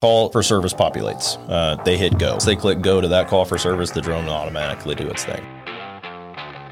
[0.00, 1.36] call for service populates.
[1.48, 2.38] Uh, they hit go.
[2.38, 5.44] They click go to that call for service, the drone will automatically do its thing.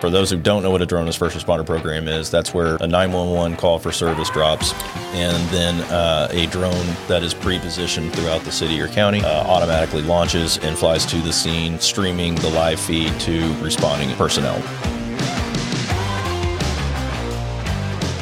[0.01, 2.77] For those who don't know what a drone as first responder program is, that's where
[2.77, 4.75] a 911 call for service drops,
[5.15, 10.03] and then uh, a drone that is pre-positioned throughout the city or county uh, automatically
[10.03, 14.61] launches and flies to the scene, streaming the live feed to responding personnel.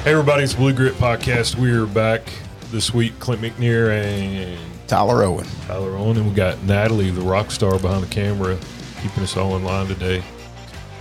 [0.03, 1.57] Hey everybody, it's Blue Grit Podcast.
[1.57, 2.23] We're back
[2.71, 3.19] this week.
[3.19, 5.47] Clint McNear and Tyler Owen.
[5.67, 8.59] Tyler Owen, and we got Natalie, the rock star behind the camera,
[9.03, 10.23] keeping us all in line today.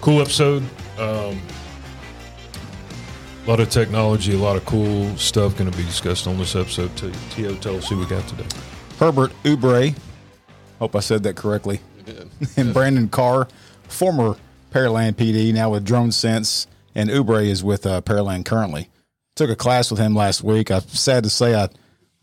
[0.01, 0.63] Cool episode.
[0.97, 1.41] Um,
[3.45, 6.55] a lot of technology, a lot of cool stuff going to be discussed on this
[6.55, 6.95] episode.
[6.95, 7.11] Too.
[7.31, 8.45] Tio, tell us who we got today.
[8.99, 9.95] Herbert Oubre.
[10.79, 11.81] Hope I said that correctly.
[12.57, 13.47] and Brandon Karr,
[13.87, 14.37] former
[14.71, 18.89] Pearland PD, now with DroneSense, and Oubre is with uh, Pearland currently.
[19.35, 20.71] Took a class with him last week.
[20.71, 21.69] I'm sad to say I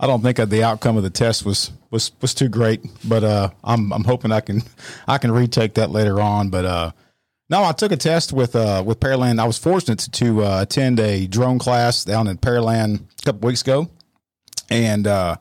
[0.03, 3.51] I don't think the outcome of the test was was was too great, but uh,
[3.63, 4.63] I'm I'm hoping I can
[5.07, 6.49] I can retake that later on.
[6.49, 6.93] But uh,
[7.51, 9.39] no, I took a test with uh, with Pearland.
[9.39, 13.61] I was fortunate to uh, attend a drone class down in Pearland a couple weeks
[13.61, 13.91] ago,
[14.71, 15.37] and uh,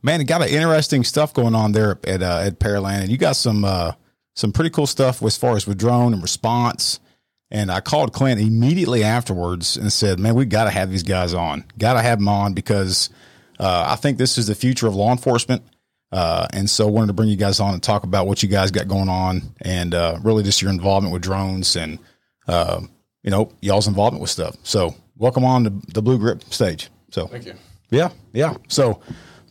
[0.00, 3.00] man, it got an interesting stuff going on there at uh, at Pearland.
[3.00, 3.94] And you got some uh,
[4.36, 7.00] some pretty cool stuff as far as with drone and response.
[7.50, 11.34] And I called Clint immediately afterwards and said, "Man, we got to have these guys
[11.34, 11.64] on.
[11.76, 13.10] Got to have them on because."
[13.64, 15.62] Uh, I think this is the future of law enforcement.
[16.12, 18.70] Uh, and so wanted to bring you guys on and talk about what you guys
[18.70, 21.98] got going on and uh, really just your involvement with drones and,
[22.46, 22.80] uh,
[23.22, 24.54] you know, y'all's involvement with stuff.
[24.64, 26.90] So welcome on to the Blue Grit stage.
[27.10, 27.54] So thank you.
[27.90, 28.10] Yeah.
[28.34, 28.54] Yeah.
[28.68, 29.00] So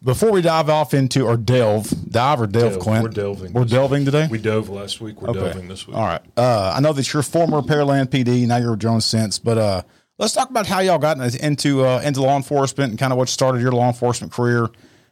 [0.04, 2.80] before we dive off into or delve, dive or delve, Delve.
[2.84, 3.04] Clint.
[3.04, 4.28] We're delving We're delving today.
[4.30, 5.22] We dove last week.
[5.22, 5.40] We're Okay.
[5.40, 5.98] delving this week.
[5.98, 6.22] All right.
[6.38, 8.46] Uh, I know that you're former Pearland PD.
[8.46, 9.82] Now you're a DroneSense, but uh,
[10.18, 13.30] let's talk about how y'all got into uh, into law enforcement and kind of what
[13.30, 14.70] started your law enforcement career,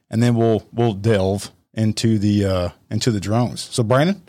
[0.09, 3.61] and then we'll we'll delve into the uh, into the drones.
[3.61, 4.21] So, Brandon.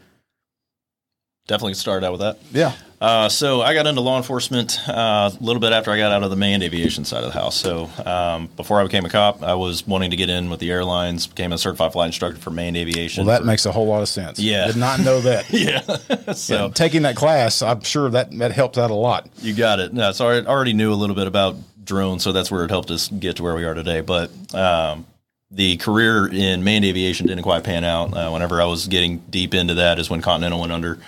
[1.49, 2.39] Definitely started out with that.
[2.53, 2.73] Yeah.
[3.03, 6.23] Uh, so I got into law enforcement uh, a little bit after I got out
[6.23, 7.57] of the manned aviation side of the house.
[7.57, 10.71] So um, before I became a cop, I was wanting to get in with the
[10.71, 11.27] airlines.
[11.27, 13.27] Became a certified flight instructor for manned aviation.
[13.27, 14.39] Well, that for- makes a whole lot of sense.
[14.39, 14.69] Yeah.
[14.69, 15.51] Did not know that.
[15.51, 16.33] yeah.
[16.33, 19.29] so Yeah, taking that class, I'm sure that that helped out a lot.
[19.39, 19.93] You got it.
[19.93, 22.93] No, so I already knew a little bit about drones, so that's where it helped
[22.93, 24.01] us get to where we are today.
[24.01, 25.07] But um,
[25.51, 28.17] the career in manned aviation didn't quite pan out.
[28.17, 30.99] Uh, whenever I was getting deep into that, is when Continental went under.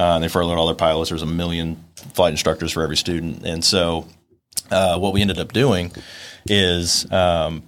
[0.00, 1.10] Uh, and they furloughed all their pilots.
[1.10, 1.84] There was a million
[2.14, 4.06] flight instructors for every student, and so
[4.70, 5.92] uh, what we ended up doing
[6.46, 7.62] is um,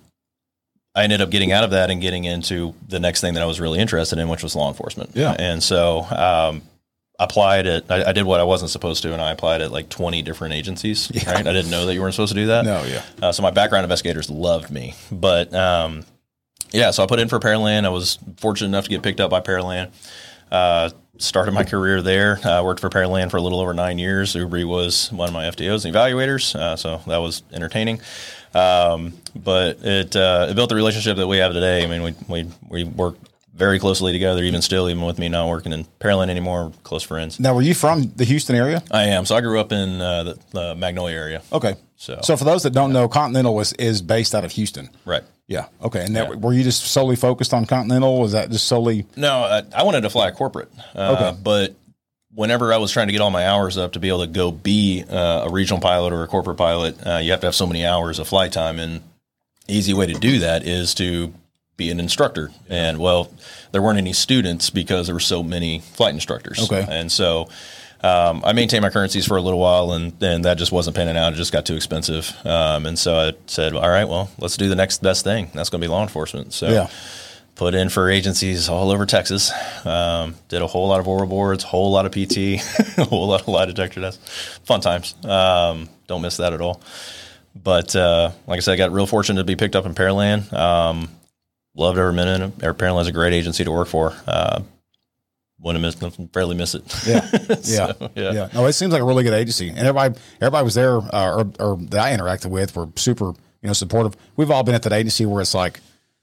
[0.94, 3.46] I ended up getting out of that and getting into the next thing that I
[3.46, 5.10] was really interested in, which was law enforcement.
[5.14, 5.36] Yeah.
[5.38, 6.00] and so.
[6.10, 6.62] Um,
[7.18, 7.84] applied it.
[7.88, 10.54] I, I did what I wasn't supposed to, and I applied at like 20 different
[10.54, 11.10] agencies.
[11.26, 11.46] Right?
[11.46, 12.64] I didn't know that you weren't supposed to do that.
[12.64, 13.02] No, yeah.
[13.22, 16.04] Uh, so my background investigators loved me, but um,
[16.72, 16.90] yeah.
[16.90, 17.84] So I put in for Pearland.
[17.84, 19.92] I was fortunate enough to get picked up by Pearland.
[20.50, 20.90] Uh,
[21.22, 22.38] started my career there.
[22.46, 24.34] uh, worked for Pearland for a little over nine years.
[24.34, 28.00] Oubre was one of my FTOs and evaluators, uh, so that was entertaining.
[28.54, 31.84] Um, but it uh, it built the relationship that we have today.
[31.84, 33.16] I mean, we we we work
[33.54, 36.64] very closely together, even still, even with me not working in Pearland anymore.
[36.66, 37.38] we're Close friends.
[37.38, 38.82] Now, were you from the Houston area?
[38.90, 39.24] I am.
[39.26, 41.42] So I grew up in uh, the, the Magnolia area.
[41.52, 41.74] Okay.
[41.96, 44.90] So- so for those that don't know, Continental was is based out of Houston.
[45.04, 45.22] Right.
[45.52, 45.66] Yeah.
[45.82, 46.04] Okay.
[46.04, 48.20] And that, were you just solely focused on Continental?
[48.20, 49.06] Was that just solely?
[49.16, 50.70] No, I, I wanted to fly a corporate.
[50.94, 51.38] Uh, Okay.
[51.42, 51.74] But
[52.34, 54.50] whenever I was trying to get all my hours up to be able to go
[54.50, 57.66] be uh, a regional pilot or a corporate pilot, uh, you have to have so
[57.66, 58.78] many hours of flight time.
[58.78, 59.02] And
[59.68, 61.34] easy way to do that is to
[61.76, 62.50] be an instructor.
[62.70, 63.30] And well,
[63.72, 66.60] there weren't any students because there were so many flight instructors.
[66.64, 66.86] Okay.
[66.88, 67.48] And so
[68.02, 71.16] um, I maintained my currencies for a little while, and then that just wasn't panning
[71.16, 71.32] out.
[71.32, 72.34] It just got too expensive.
[72.44, 75.50] Um, and so I said, all right, well, let's do the next best thing.
[75.54, 76.52] That's going to be law enforcement.
[76.52, 76.88] So Yeah.
[77.54, 79.52] put in for agencies all over Texas.
[79.86, 82.36] Um, did a whole lot of oral boards, whole lot of PT,
[82.98, 84.58] a whole lot of lie detector tests.
[84.64, 85.14] Fun times.
[85.24, 86.80] Um, don't miss that at all.
[87.54, 90.50] But uh, like I said, I got real fortunate to be picked up in Pearland.
[90.52, 91.08] Um,
[91.76, 92.40] loved every minute.
[92.42, 92.78] of it.
[92.78, 94.14] Pearland's a great agency to work for.
[94.26, 94.62] Uh,
[95.62, 95.94] wouldn't miss,
[96.32, 96.82] fairly miss it.
[97.06, 97.28] Yeah.
[97.62, 97.92] Yeah.
[97.92, 98.32] So, yeah.
[98.32, 98.48] yeah.
[98.52, 101.52] No, it seems like a really good agency, and everybody, everybody was there, uh, or,
[101.60, 103.34] or that I interacted with were super, you
[103.68, 104.16] know, supportive.
[104.36, 105.80] We've all been at that agency where it's like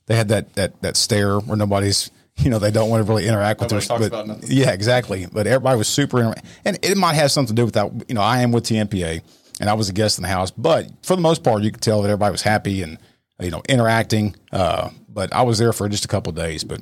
[0.07, 3.27] they had that that that stare where nobody's, you know, they don't want to really
[3.27, 4.09] interact with Nobody their.
[4.09, 5.25] talks but- Yeah, exactly.
[5.31, 7.92] But everybody was super, inter- and it might have something to do with that.
[8.09, 9.21] You know, I am with TMPA,
[9.62, 11.81] and I was a guest in the house, but for the most part, you could
[11.81, 12.97] tell that everybody was happy and
[13.42, 14.35] you know interacting.
[14.51, 16.63] Uh, but I was there for just a couple of days.
[16.63, 16.81] But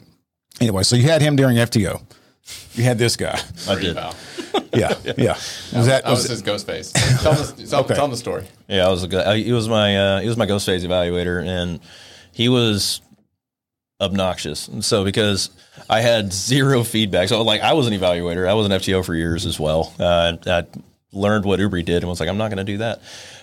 [0.60, 2.02] anyway, so you had him during FTO.
[2.74, 3.40] You had this guy.
[3.68, 3.96] I did.
[3.96, 4.14] Wow.
[4.74, 5.34] Yeah, yeah.
[5.74, 6.92] Was that That was was his ghost face.
[7.22, 7.96] tell, him the, tell, Okay.
[7.96, 8.46] tell him the story.
[8.68, 9.26] Yeah, I was a good.
[9.26, 11.80] I, he was my uh, he was my ghost phase evaluator, and
[12.32, 13.02] he was
[14.00, 14.68] obnoxious.
[14.68, 15.50] And so because
[15.90, 19.16] I had zero feedback, so like I was an evaluator, I was an FTO for
[19.16, 19.94] years as well.
[20.00, 20.64] Uh, I
[21.12, 23.02] learned what Oubre did and was like, I'm not going to do that.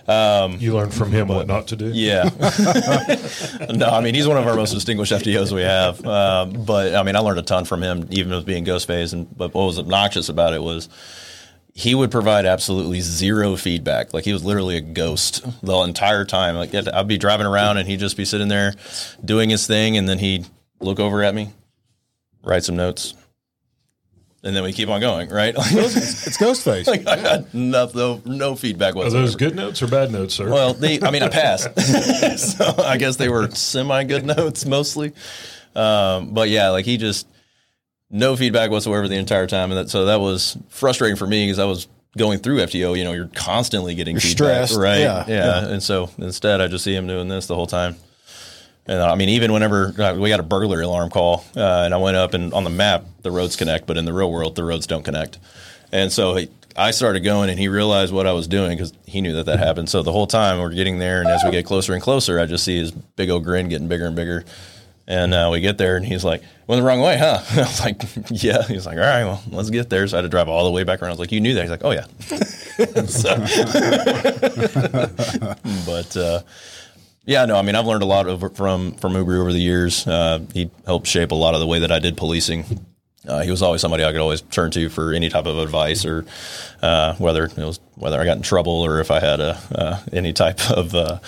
[0.08, 1.86] You learned from him what not to do.
[1.86, 2.24] Yeah.
[3.70, 6.04] no, I mean he's one of our most distinguished FTOs we have.
[6.04, 9.12] Um, but I mean I learned a ton from him, even with being ghost phase.
[9.12, 10.88] And but what was obnoxious about it was
[11.76, 14.14] he would provide absolutely zero feedback.
[14.14, 16.54] Like he was literally a ghost the entire time.
[16.54, 18.74] Like I'd be driving around and he'd just be sitting there
[19.24, 20.46] doing his thing, and then he'd
[20.80, 21.50] look over at me,
[22.44, 23.14] write some notes,
[24.44, 25.28] and then we keep on going.
[25.30, 25.56] Right?
[25.56, 26.86] Like, It's Ghostface.
[26.86, 29.26] like I had no, no, no feedback Are whatsoever.
[29.26, 30.48] those good notes or bad notes, sir?
[30.50, 31.68] Well, they, I mean, I passed,
[32.38, 35.12] so I guess they were semi good notes mostly.
[35.74, 37.26] Um, but yeah, like he just
[38.10, 41.58] no feedback whatsoever the entire time, and that so that was frustrating for me because
[41.58, 42.96] I was going through FTO.
[42.96, 44.76] You know, you're constantly getting feedback, stressed.
[44.78, 45.00] right?
[45.00, 47.96] Yeah, yeah, and so instead, I just see him doing this the whole time.
[48.86, 51.94] And uh, I mean, even whenever uh, we got a burglary alarm call, uh, and
[51.94, 54.56] I went up and on the map the roads connect, but in the real world
[54.56, 55.38] the roads don't connect.
[55.90, 59.20] And so he, I started going, and he realized what I was doing because he
[59.20, 59.88] knew that that happened.
[59.88, 62.46] So the whole time we're getting there, and as we get closer and closer, I
[62.46, 64.44] just see his big old grin getting bigger and bigger.
[65.06, 67.80] And uh, we get there, and he's like, "Went the wrong way, huh?" I was
[67.80, 70.48] like, "Yeah." He's like, "All right, well, let's get there." So I had to drive
[70.48, 71.10] all the way back around.
[71.10, 72.06] I was like, "You knew that?" He's like, "Oh yeah."
[75.86, 76.40] But uh,
[77.26, 80.06] yeah, no, I mean, I've learned a lot over, from from Oubre over the years.
[80.06, 82.84] Uh, he helped shape a lot of the way that I did policing.
[83.26, 86.04] Uh, he was always somebody I could always turn to for any type of advice,
[86.04, 86.26] or
[86.82, 90.00] uh, whether it was whether I got in trouble or if I had a uh,
[90.12, 91.20] any type of uh,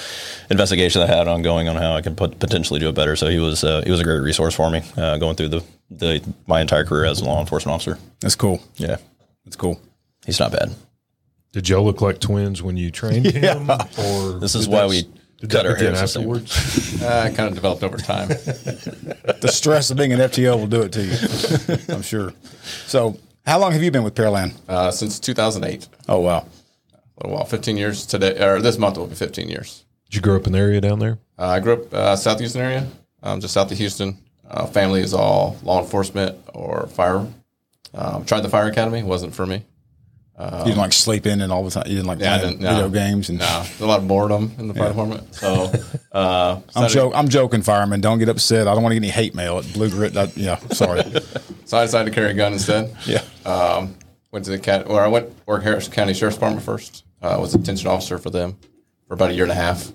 [0.50, 3.16] investigation I had ongoing on how I could pot- potentially do it better.
[3.16, 5.64] So he was uh, he was a great resource for me uh, going through the,
[5.90, 7.98] the my entire career as a law enforcement officer.
[8.20, 8.60] That's cool.
[8.76, 8.96] Yeah,
[9.46, 9.80] That's cool.
[10.26, 10.74] he's not bad.
[11.52, 13.70] Did y'all look like twins when you trained him?
[13.70, 15.04] Or This is why that- we
[15.38, 16.22] did cut that our begin hair the same.
[16.22, 17.02] afterwards?
[17.02, 18.28] Uh, kind of developed over time.
[19.40, 21.94] The stress of being an FTO will do it to you.
[21.94, 22.32] I'm sure.
[22.86, 24.54] So, how long have you been with Pearland?
[24.68, 26.38] Uh, since 2008, Oh wow.
[26.38, 26.46] a
[27.22, 29.84] little while, 15 years today, or this month will be 15 years.
[30.06, 31.18] Did you grow up in the area down there?
[31.38, 32.86] Uh, I grew up uh, South Houston area,
[33.22, 34.16] um, just south of Houston.
[34.48, 37.26] Uh, family is all law enforcement or fire.
[37.94, 39.64] Um, tried the fire academy, wasn't for me.
[40.38, 41.84] You didn't like sleep in and all the time.
[41.86, 42.64] You didn't like Yeah, I playing didn't.
[42.64, 42.74] No.
[42.74, 43.38] video games and.
[43.38, 45.34] No, there's a lot of boredom in the fire department.
[45.34, 45.72] So,
[46.12, 48.00] uh, I'm, joke, I'm joking, fireman.
[48.02, 48.68] Don't get upset.
[48.68, 50.16] I don't want to get any hate mail at Blue Grit.
[50.16, 51.02] I, yeah, sorry.
[51.64, 52.94] so I decided to carry a gun instead.
[53.06, 53.22] yeah.
[53.46, 53.96] Um,
[54.30, 57.04] went to the cat, or I went work Harris County Sheriff's Department first.
[57.22, 58.58] Uh, I was a detention officer for them
[59.08, 59.90] for about a year and a half.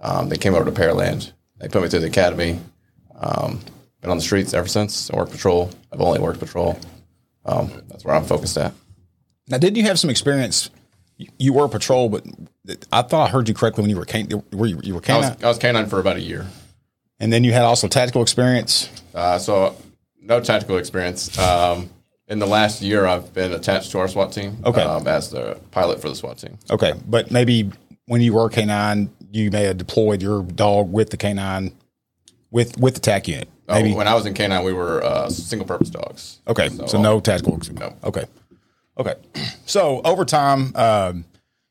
[0.00, 1.32] Um, they came over to Pearland.
[1.58, 2.58] They put me through the academy.
[3.18, 3.60] Um,
[4.00, 5.10] been on the streets ever since.
[5.10, 5.70] I work patrol.
[5.92, 6.78] I've only worked patrol.
[7.44, 8.74] Um, that's where I'm focused at.
[9.48, 10.70] Now, didn't you have some experience?
[11.38, 12.24] You- were patrol, but
[12.92, 15.16] I thought I heard you correctly when you were can, were you, you were I
[15.16, 16.46] was, canine, I was canine for about a year.
[17.20, 18.90] and then you had also tactical experience.
[19.14, 19.74] Uh, so
[20.20, 21.38] no tactical experience.
[21.38, 21.88] Um,
[22.28, 24.58] in the last year, I've been attached to our SWAT team.
[24.64, 24.82] Okay.
[24.82, 26.58] Um, as the pilot for the SWAT team.
[26.70, 27.70] Okay, but maybe
[28.06, 31.72] when you were canine, you may have deployed your dog with the canine
[32.50, 33.48] with with the TAC unit.
[33.68, 33.92] Maybe.
[33.92, 36.40] Oh, when I was in canine, we were uh, single purpose dogs.
[36.46, 37.58] Okay, so, no tactical.
[37.72, 37.94] No.
[38.04, 38.24] Okay,
[38.98, 39.14] okay.
[39.68, 41.24] So over time, um,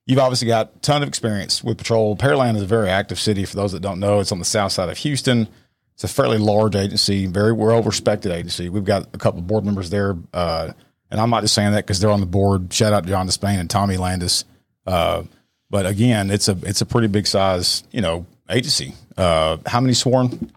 [0.06, 2.18] you've obviously got a ton of experience with patrol.
[2.18, 3.46] Pearland is a very active city.
[3.46, 5.48] For those that don't know, it's on the south side of Houston.
[5.94, 8.68] It's a fairly large agency, very well respected agency.
[8.68, 10.74] We've got a couple of board members there, uh,
[11.10, 12.74] and I'm not just saying that because they're on the board.
[12.74, 14.44] Shout out to John Despain and Tommy Landis.
[14.86, 15.24] Uh,
[15.70, 18.94] but again, it's a it's a pretty big size, you know, agency.
[19.16, 20.52] Uh, how many sworn?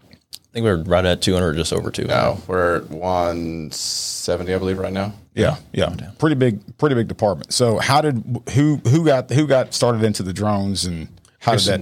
[0.49, 2.05] I think we were right at 200, just over two.
[2.05, 5.13] No, we're at 170, I believe, right now.
[5.35, 7.53] Yeah, yeah, pretty big, pretty big department.
[7.53, 11.07] So, how did who who got who got started into the drones, and
[11.39, 11.81] how did that?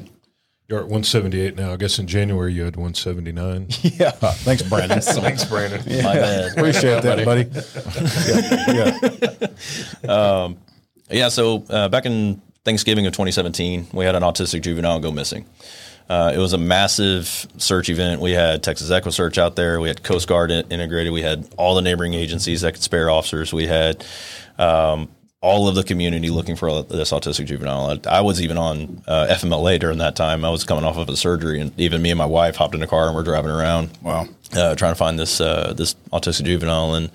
[0.68, 1.72] You're at 178 now.
[1.72, 3.68] I guess in January you had 179.
[3.84, 5.00] Yeah, thanks, Brandon.
[5.02, 5.80] Thanks, Brandon.
[6.04, 6.52] My bad.
[6.52, 7.48] Appreciate that, buddy.
[10.04, 10.54] Yeah, yeah.
[11.10, 15.46] Yeah, so uh, back in Thanksgiving of 2017, we had an autistic juvenile go missing.
[16.10, 18.22] Uh, it was a massive search event.
[18.22, 19.80] We had Texas EquuSearch out there.
[19.82, 21.12] We had Coast Guard in- integrated.
[21.12, 23.52] We had all the neighboring agencies that could spare officers.
[23.54, 24.06] We had
[24.58, 25.10] um,
[25.42, 28.00] all of the community looking for this autistic juvenile.
[28.08, 30.46] I, I was even on uh, FMLA during that time.
[30.46, 32.82] I was coming off of a surgery, and even me and my wife hopped in
[32.82, 34.28] a car and we're driving around Wow.
[34.56, 37.12] uh, trying to find this uh, this autistic juvenile, and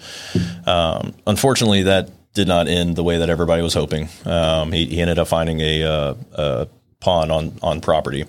[0.67, 4.09] um, unfortunately, that did not end the way that everybody was hoping.
[4.25, 6.69] Um, he, he ended up finding a, uh, a
[7.01, 8.25] pond on on property,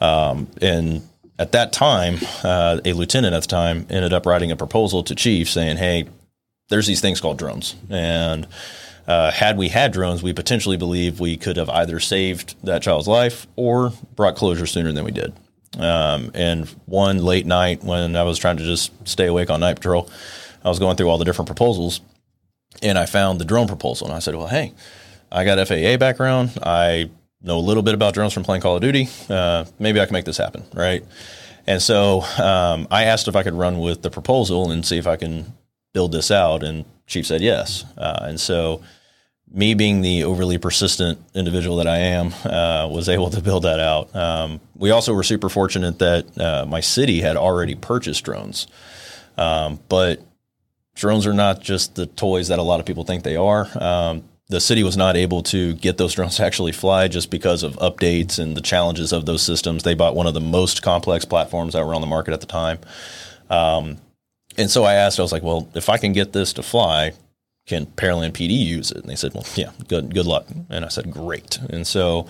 [0.00, 1.06] um, and
[1.38, 5.14] at that time, uh, a lieutenant at the time ended up writing a proposal to
[5.14, 6.06] chief saying, "Hey,
[6.68, 8.46] there's these things called drones, and."
[9.06, 13.08] Uh, had we had drones, we potentially believe we could have either saved that child's
[13.08, 15.32] life or brought closure sooner than we did.
[15.78, 19.76] Um, and one late night when I was trying to just stay awake on night
[19.76, 20.10] patrol,
[20.62, 22.02] I was going through all the different proposals
[22.82, 24.06] and I found the drone proposal.
[24.06, 24.74] And I said, well, hey,
[25.30, 26.58] I got FAA background.
[26.62, 27.10] I
[27.42, 29.08] know a little bit about drones from playing Call of Duty.
[29.28, 31.04] Uh, maybe I can make this happen, right?
[31.66, 35.06] And so um, I asked if I could run with the proposal and see if
[35.06, 35.52] I can
[35.92, 36.62] build this out.
[36.62, 37.84] And Chief said yes.
[37.96, 38.82] Uh, and so
[39.52, 43.80] me being the overly persistent individual that I am, uh, was able to build that
[43.80, 44.14] out.
[44.14, 48.66] Um, we also were super fortunate that uh, my city had already purchased drones,
[49.36, 50.20] um, but
[50.94, 53.66] drones are not just the toys that a lot of people think they are.
[53.80, 57.62] Um, the city was not able to get those drones to actually fly just because
[57.62, 59.82] of updates and the challenges of those systems.
[59.82, 62.46] They bought one of the most complex platforms that were on the market at the
[62.46, 62.78] time.
[63.50, 63.98] Um,
[64.56, 67.12] and so I asked, I was like, well, if I can get this to fly,
[67.66, 68.98] can Pearland PD use it?
[68.98, 70.46] And they said, well, yeah, good, good luck.
[70.70, 71.58] And I said, great.
[71.68, 72.26] And so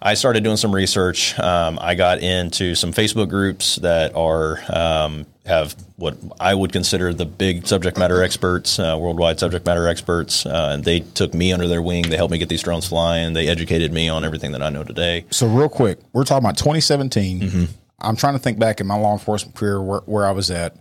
[0.00, 1.38] I started doing some research.
[1.38, 7.14] Um, I got into some Facebook groups that are um, have what I would consider
[7.14, 11.52] the big subject matter experts, uh, worldwide subject matter experts, uh, and they took me
[11.52, 12.02] under their wing.
[12.08, 13.32] They helped me get these drones flying.
[13.32, 15.24] They educated me on everything that I know today.
[15.30, 17.40] So real quick, we're talking about 2017.
[18.00, 20.76] I'm trying to think back in my law enforcement career where, where I was at.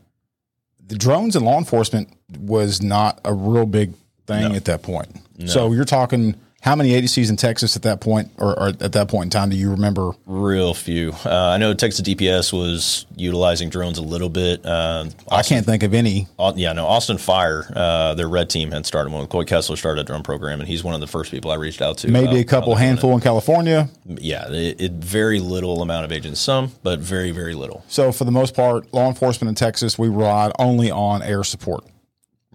[0.87, 3.93] The drones in law enforcement was not a real big
[4.27, 5.07] thing at that point.
[5.47, 9.07] So you're talking how many agencies in Texas at that point, or, or at that
[9.07, 10.13] point in time, do you remember?
[10.25, 11.11] Real few.
[11.23, 14.65] Uh, I know Texas DPS was utilizing drones a little bit.
[14.65, 16.27] Uh, I can't think of any.
[16.39, 19.27] Au- yeah, no, Austin Fire, uh, their red team had started one.
[19.27, 21.83] Coy Kessler started a drone program, and he's one of the first people I reached
[21.83, 22.07] out to.
[22.07, 23.89] Maybe about a couple how they're doing handful in California.
[24.07, 27.85] Yeah, it, it very little amount of agents, some, but very very little.
[27.87, 31.85] So for the most part, law enforcement in Texas, we relied only on air support.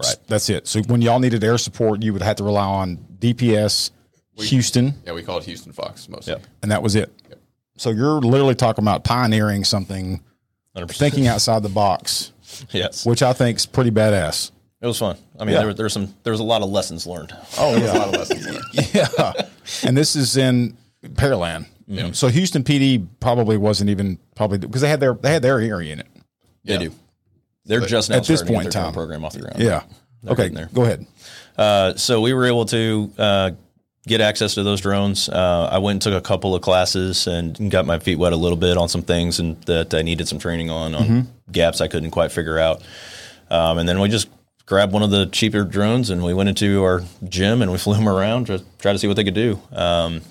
[0.02, 0.16] Right.
[0.26, 0.66] That's it.
[0.66, 3.90] So when y'all needed air support, you would have to rely on DPS,
[4.48, 6.32] Houston, Yeah, we call it Houston Fox mostly.
[6.34, 6.46] Yep.
[6.62, 7.10] and that was it.
[7.76, 10.20] So you're literally talking about pioneering something,
[10.76, 10.90] 100%.
[10.96, 12.32] thinking outside the box,
[12.70, 14.50] yes, which I think is pretty badass.
[14.82, 15.16] it was fun.
[15.38, 15.62] I mean, Yeah.
[15.62, 17.32] there, there was some there was a lot of lessons learned.
[17.58, 18.64] Oh A lot of lessons learned.
[18.94, 19.32] yeah.
[19.84, 21.66] And this is in Pearland.
[22.14, 25.92] So Houston PD probably wasn't even probably because they had their they had their area
[25.94, 26.06] in it.
[26.64, 26.92] They do.
[27.64, 28.92] They're just now at this point in time.
[28.92, 29.58] program off the ground.
[29.60, 29.82] Yeah.
[30.26, 30.48] Okay.
[30.50, 30.68] there.
[30.72, 31.06] Go ahead.
[31.56, 33.50] Uh, so we were able to uh,
[34.06, 35.28] get access to those drones.
[35.28, 38.36] Uh, I went and took a couple of classes and got my feet wet a
[38.36, 41.88] little bit on some things and that I needed some training on on gaps I
[41.88, 42.82] couldn't quite figure out.
[43.50, 44.28] Um, and then we just
[44.64, 47.94] grabbed one of the cheaper drones and we went into our gym and we flew
[47.94, 49.60] them around to try to see what they could do.
[49.72, 50.22] Um,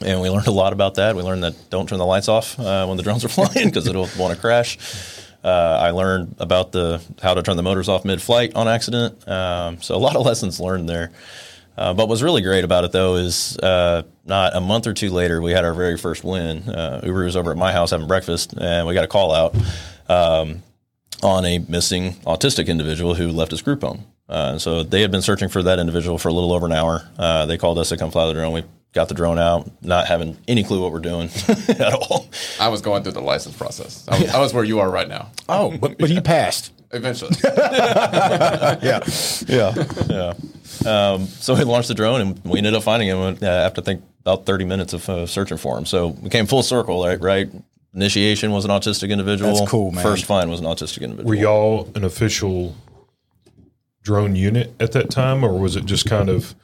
[0.00, 1.14] and we learned a lot about that.
[1.14, 3.86] We learned that don't turn the lights off uh, when the drones are flying because
[3.86, 4.78] it'll want to crash.
[5.42, 9.28] Uh, I learned about the how to turn the motors off mid-flight on accident.
[9.28, 11.12] Um, so a lot of lessons learned there.
[11.76, 15.10] Uh, but what's really great about it though is uh, not a month or two
[15.10, 16.68] later we had our very first win.
[16.68, 19.56] Uh, Oubre was over at my house having breakfast and we got a call out
[20.08, 20.62] um,
[21.22, 24.04] on a missing autistic individual who left his group home.
[24.28, 26.72] Uh, and so they had been searching for that individual for a little over an
[26.72, 27.06] hour.
[27.18, 28.52] Uh, they called us to come fly the drone.
[28.52, 31.28] We got the drone out, not having any clue what we're doing
[31.68, 32.28] at all.
[32.58, 34.06] I was going through the license process.
[34.08, 35.30] I was, I was where you are right now.
[35.48, 36.72] Oh, but but you passed.
[36.94, 37.34] Eventually.
[38.82, 39.00] Yeah.
[39.46, 39.74] Yeah.
[40.08, 40.34] yeah.
[40.86, 43.84] Um, so we launched the drone and we ended up finding him uh, after I
[43.84, 45.86] think about 30 minutes of uh, searching for him.
[45.86, 47.20] So we came full circle, right?
[47.20, 47.50] Right.
[47.94, 49.54] Initiation was an autistic individual.
[49.54, 50.02] That's cool, man.
[50.02, 51.28] First find was an autistic individual.
[51.28, 52.74] Were y'all an official
[54.02, 56.54] drone unit at that time, or was it just kind of,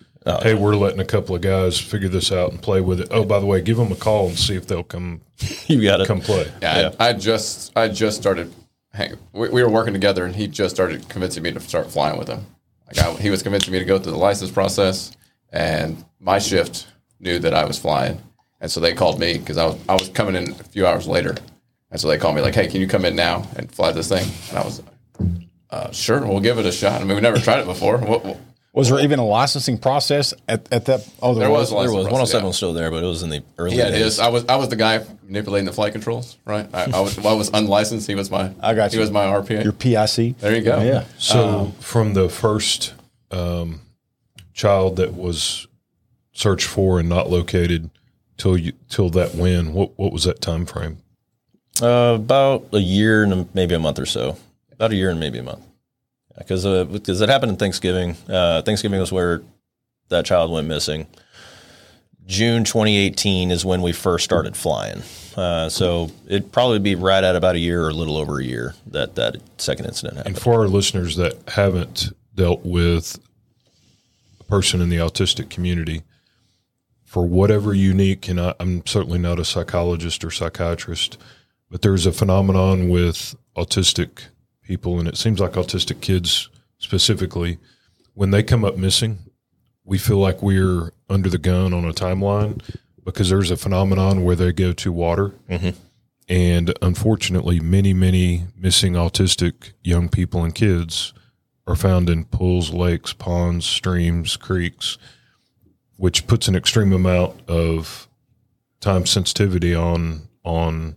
[0.42, 3.08] hey, we're letting a couple of guys figure this out and play with it?
[3.12, 5.20] Oh, by the way, give them a call and see if they'll come
[5.68, 6.06] you got it.
[6.08, 6.50] come play.
[6.60, 8.52] Yeah, I, I just I just started.
[8.92, 12.18] Hang, we, we were working together, and he just started convincing me to start flying
[12.18, 12.46] with him.
[12.86, 15.12] Like I, he was convincing me to go through the license process,
[15.52, 16.88] and my shift
[17.20, 18.20] knew that I was flying,
[18.60, 21.06] and so they called me because I was I was coming in a few hours
[21.06, 21.36] later,
[21.90, 24.08] and so they called me like, "Hey, can you come in now and fly this
[24.08, 24.82] thing?" And I was,
[25.70, 27.98] uh, "Sure, we'll give it a shot." I mean, we never tried it before.
[28.72, 31.08] Was there even a licensing process at, at that?
[31.20, 31.72] Oh, there, There was.
[31.72, 33.76] was a There was 107 process, was still there, but it was in the early
[33.76, 34.06] Yeah, it days.
[34.06, 34.18] is.
[34.20, 36.68] I was I was the guy manipulating the flight controls, right?
[36.72, 38.06] I, I was I was unlicensed.
[38.06, 38.90] He was my I got you.
[38.90, 39.00] He you.
[39.00, 39.64] was my RPA.
[39.64, 40.38] Your PIC.
[40.38, 40.80] there you go.
[40.82, 41.04] Yeah.
[41.18, 42.94] So from the first
[43.32, 43.80] um,
[44.52, 45.66] child that was
[46.32, 47.90] searched for and not located
[48.36, 50.98] till you till that win, what what was that time frame?
[51.82, 54.36] Uh, about a year and maybe a month or so.
[54.70, 55.64] About a year and maybe a month.
[56.38, 58.16] Because uh, because it happened in Thanksgiving.
[58.28, 59.42] Uh, Thanksgiving was where
[60.08, 61.06] that child went missing.
[62.26, 65.02] June 2018 is when we first started flying.
[65.36, 68.44] Uh, so it'd probably be right at about a year or a little over a
[68.44, 70.36] year that that second incident happened.
[70.36, 73.18] And for our listeners that haven't dealt with
[74.38, 76.02] a person in the autistic community,
[77.04, 81.18] for whatever unique, and I, I'm certainly not a psychologist or psychiatrist,
[81.68, 84.26] but there's a phenomenon with autistic
[84.70, 86.48] people, and it seems like autistic kids
[86.78, 87.58] specifically,
[88.14, 89.18] when they come up missing,
[89.82, 92.62] we feel like we're under the gun on a timeline
[93.04, 95.34] because there's a phenomenon where they go to water.
[95.48, 95.70] Mm-hmm.
[96.28, 101.12] And unfortunately, many, many missing autistic young people and kids
[101.66, 104.98] are found in pools, lakes, ponds, streams, creeks,
[105.96, 108.08] which puts an extreme amount of
[108.78, 110.94] time sensitivity on on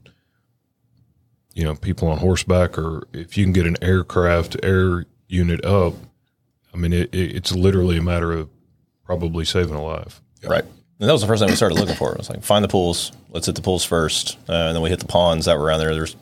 [1.53, 5.93] you know people on horseback or if you can get an aircraft air unit up
[6.73, 8.49] i mean it, it, it's literally a matter of
[9.05, 10.63] probably saving a life Right.
[10.99, 12.11] And that was the first thing we started looking for.
[12.11, 13.11] It was like find the pools.
[13.29, 15.79] Let's hit the pools first, uh, and then we hit the ponds that were around
[15.79, 15.93] there.
[15.93, 16.15] There's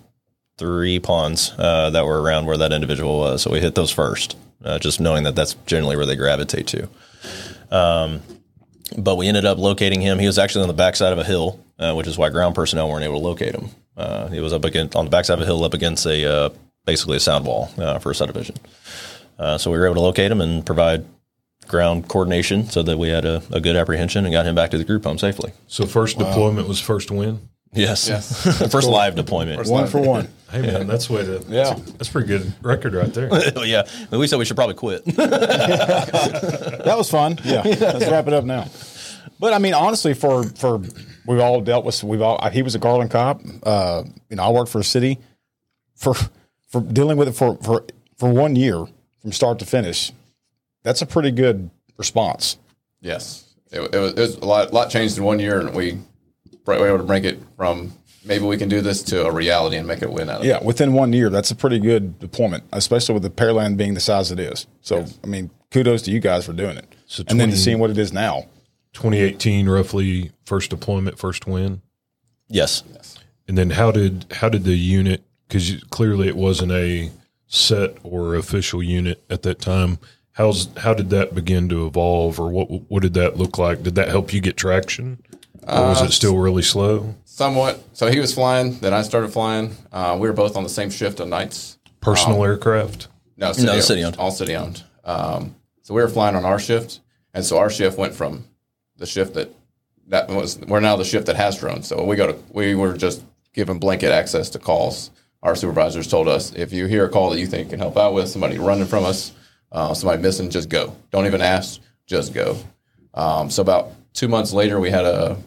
[0.58, 4.38] three ponds uh, that were around where that individual was, so we hit those first,
[4.64, 6.90] uh, just knowing that that's generally where they gravitate to.
[7.70, 8.22] Um,
[8.98, 10.20] but we ended up locating him.
[10.20, 12.90] He was actually on the backside of a hill, uh, which is why ground personnel
[12.90, 13.70] weren't able to locate him.
[13.98, 16.50] Uh, he was up against on the backside of a hill, up against a uh,
[16.86, 18.56] basically a sound wall uh, for a subdivision.
[19.38, 21.06] Uh, so we were able to locate him and provide
[21.68, 24.78] ground coordination so that we had a, a good apprehension and got him back to
[24.78, 25.52] the group home safely.
[25.68, 27.40] so first deployment was first win
[27.74, 28.10] Yes.
[28.10, 28.70] Yes.
[28.72, 29.66] First live deployment.
[29.70, 30.28] One for one.
[30.52, 31.74] hey man that's way to Yeah.
[31.98, 33.30] that's a pretty good record right there
[33.66, 33.84] yeah.
[34.12, 35.06] We said we should probably quit.
[36.86, 37.40] That was fun.
[37.46, 37.62] Yeah.
[37.64, 38.68] Let's wrap it up now.
[39.40, 40.82] But I mean, honestly, for for
[41.26, 43.42] we've all dealt with we've all he was a Garland cop.
[43.64, 45.20] Uh, you know, I worked for a city
[45.96, 46.14] for
[46.68, 47.86] for dealing with it for for
[48.18, 48.86] for one year
[49.22, 50.12] from start to finish.
[50.84, 52.58] That's a pretty good response.
[53.02, 54.74] Yes, it, it, was, it was a lot.
[54.74, 56.00] lot changed in one year, and we
[56.66, 57.94] were able to bring it from
[58.26, 60.50] maybe we can do this to a reality and make it win out of it.
[60.50, 64.00] Yeah, within one year, that's a pretty good deployment, especially with the Pearland being the
[64.00, 64.68] size it is.
[64.82, 66.94] So, I mean, kudos to you guys for doing it.
[67.08, 68.46] So and then to seeing what it is now.
[68.94, 71.82] 2018 roughly first deployment first win
[72.50, 72.84] yes.
[73.48, 77.10] and then how did how did the unit because clearly it wasn't a
[77.48, 79.98] set or official unit at that time
[80.34, 83.96] how's how did that begin to evolve or what what did that look like did
[83.96, 85.22] that help you get traction
[85.68, 87.82] or was it still really slow Somewhat.
[87.94, 89.76] So he was flying, then I started flying.
[89.92, 91.78] Uh, we were both on the same shift on nights.
[92.02, 93.84] personal aircraft No, city No, owned.
[93.84, 94.18] city owned.
[94.18, 94.84] All city owned.
[95.06, 97.00] Um, so we were flying on our shift,
[97.34, 98.46] and so our shift went from
[99.02, 99.50] the shift that
[100.08, 101.88] that was we're now the shift that has drones.
[101.88, 105.12] So we go to we were just given blanket access to calls.
[105.44, 108.14] Our supervisors told us if you hear a call that you think can help out
[108.14, 109.34] with somebody running from us,
[109.72, 110.96] uh, somebody missing, just go.
[111.10, 112.58] Don't even ask, just go.
[113.16, 115.38] Um, so about two months later, we had a,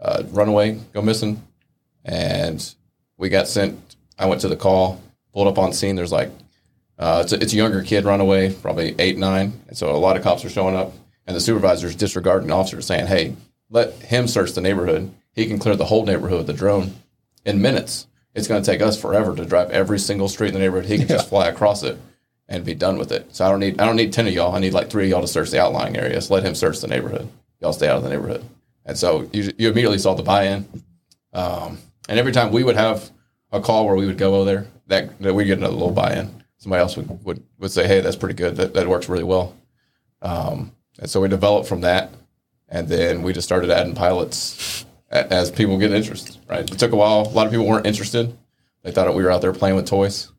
[0.00, 1.42] a runaway go missing,
[2.04, 2.74] and
[3.18, 3.96] we got sent.
[4.18, 5.00] I went to the call,
[5.34, 5.94] pulled up on scene.
[5.94, 6.30] There's like
[6.98, 9.60] uh, it's, a, it's a younger kid run away, probably eight, nine.
[9.68, 10.94] And so a lot of cops are showing up,
[11.26, 13.36] and the supervisor's disregarding the officer, saying, hey,
[13.70, 15.12] let him search the neighborhood.
[15.32, 16.94] He can clear the whole neighborhood with the drone
[17.44, 18.06] in minutes.
[18.34, 20.90] It's going to take us forever to drive every single street in the neighborhood.
[20.90, 21.98] He can just fly across it
[22.48, 23.34] and be done with it.
[23.34, 24.54] So I don't need I don't need ten of y'all.
[24.54, 26.30] I need like three of y'all to search the outlying areas.
[26.30, 27.28] Let him search the neighborhood.
[27.60, 28.44] Y'all stay out of the neighborhood.
[28.84, 30.66] And so you, you immediately saw the buy-in.
[31.32, 33.10] Um, and every time we would have
[33.52, 36.42] a call where we would go over there, that, that we get another little buy-in.
[36.58, 38.56] Somebody else would, would, would say, "Hey, that's pretty good.
[38.56, 39.54] That, that works really well."
[40.20, 42.10] Um, and so we developed from that,
[42.68, 46.68] and then we just started adding pilots as people get interested, Right?
[46.70, 47.20] It took a while.
[47.20, 48.36] A lot of people weren't interested.
[48.82, 50.32] They thought we were out there playing with toys.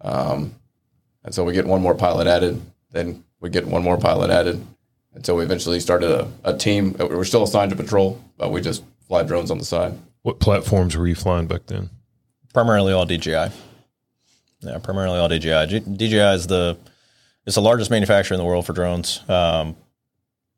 [0.00, 0.54] Um,
[1.24, 2.60] and so we get one more pilot added.
[2.90, 4.64] Then we get one more pilot added
[5.14, 6.96] until we eventually started a, a team.
[6.98, 9.98] We're still assigned to patrol, but we just fly drones on the side.
[10.22, 11.90] what platforms were you flying back then
[12.52, 13.50] Primarily all DJI.
[14.60, 15.66] Yeah, primarily all DJI.
[15.66, 16.78] G- DJI is the
[17.44, 19.20] it's the largest manufacturer in the world for drones.
[19.28, 19.76] Um,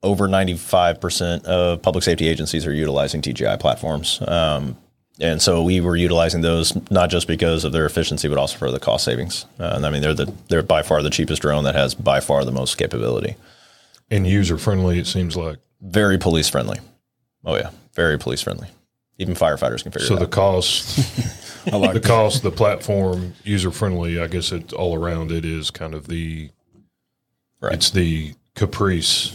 [0.03, 4.77] over ninety five percent of public safety agencies are utilizing DJI platforms, um,
[5.21, 8.71] and so we were utilizing those not just because of their efficiency, but also for
[8.71, 9.47] the cost savings.
[9.59, 12.21] Uh, and I mean, they're the they're by far the cheapest drone that has by
[12.21, 13.35] far the most capability.
[14.11, 16.79] and user friendly it seems like Very police friendly.
[17.45, 18.69] Oh yeah, very police friendly.
[19.21, 23.73] Even firefighters can figure so it the cost I like the cost the platform user
[23.73, 26.51] friendly i guess it's all around it is kind of the
[27.61, 27.75] Right.
[27.75, 29.35] it's the caprice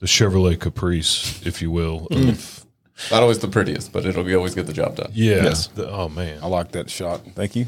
[0.00, 2.66] the chevrolet caprice if you will of,
[3.10, 5.10] Not always the prettiest, but it'll be always get the job done.
[5.14, 5.68] yeah Yes.
[5.68, 7.22] the- oh man I like that shot.
[7.34, 7.66] Thank you.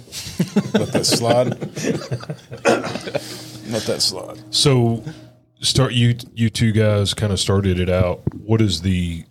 [0.75, 1.51] Let that slide.
[3.71, 4.43] Let that slide.
[4.55, 5.03] So,
[5.61, 8.21] start you you two guys kind of started it out.
[8.35, 9.25] What is the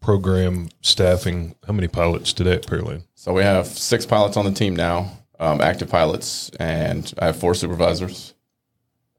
[0.00, 1.54] program staffing?
[1.66, 3.02] How many pilots today at Pearland?
[3.14, 7.36] So we have six pilots on the team now, um, active pilots, and I have
[7.36, 8.34] four supervisors.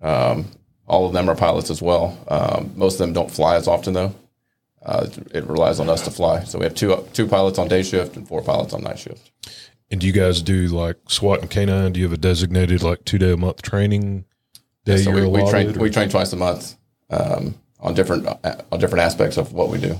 [0.01, 0.47] Um,
[0.87, 2.17] all of them are pilots as well.
[2.27, 4.13] Um, most of them don't fly as often though.
[4.85, 6.43] Uh, it relies on us to fly.
[6.43, 9.31] So we have two two pilots on day shift and four pilots on night shift.
[9.89, 11.93] And do you guys do like SWAT and K9?
[11.93, 14.25] Do you have a designated like two day a month training
[14.85, 16.75] day So you're we, we train or- we train twice a month
[17.09, 18.37] um, on different uh,
[18.71, 19.97] on different aspects of what we do.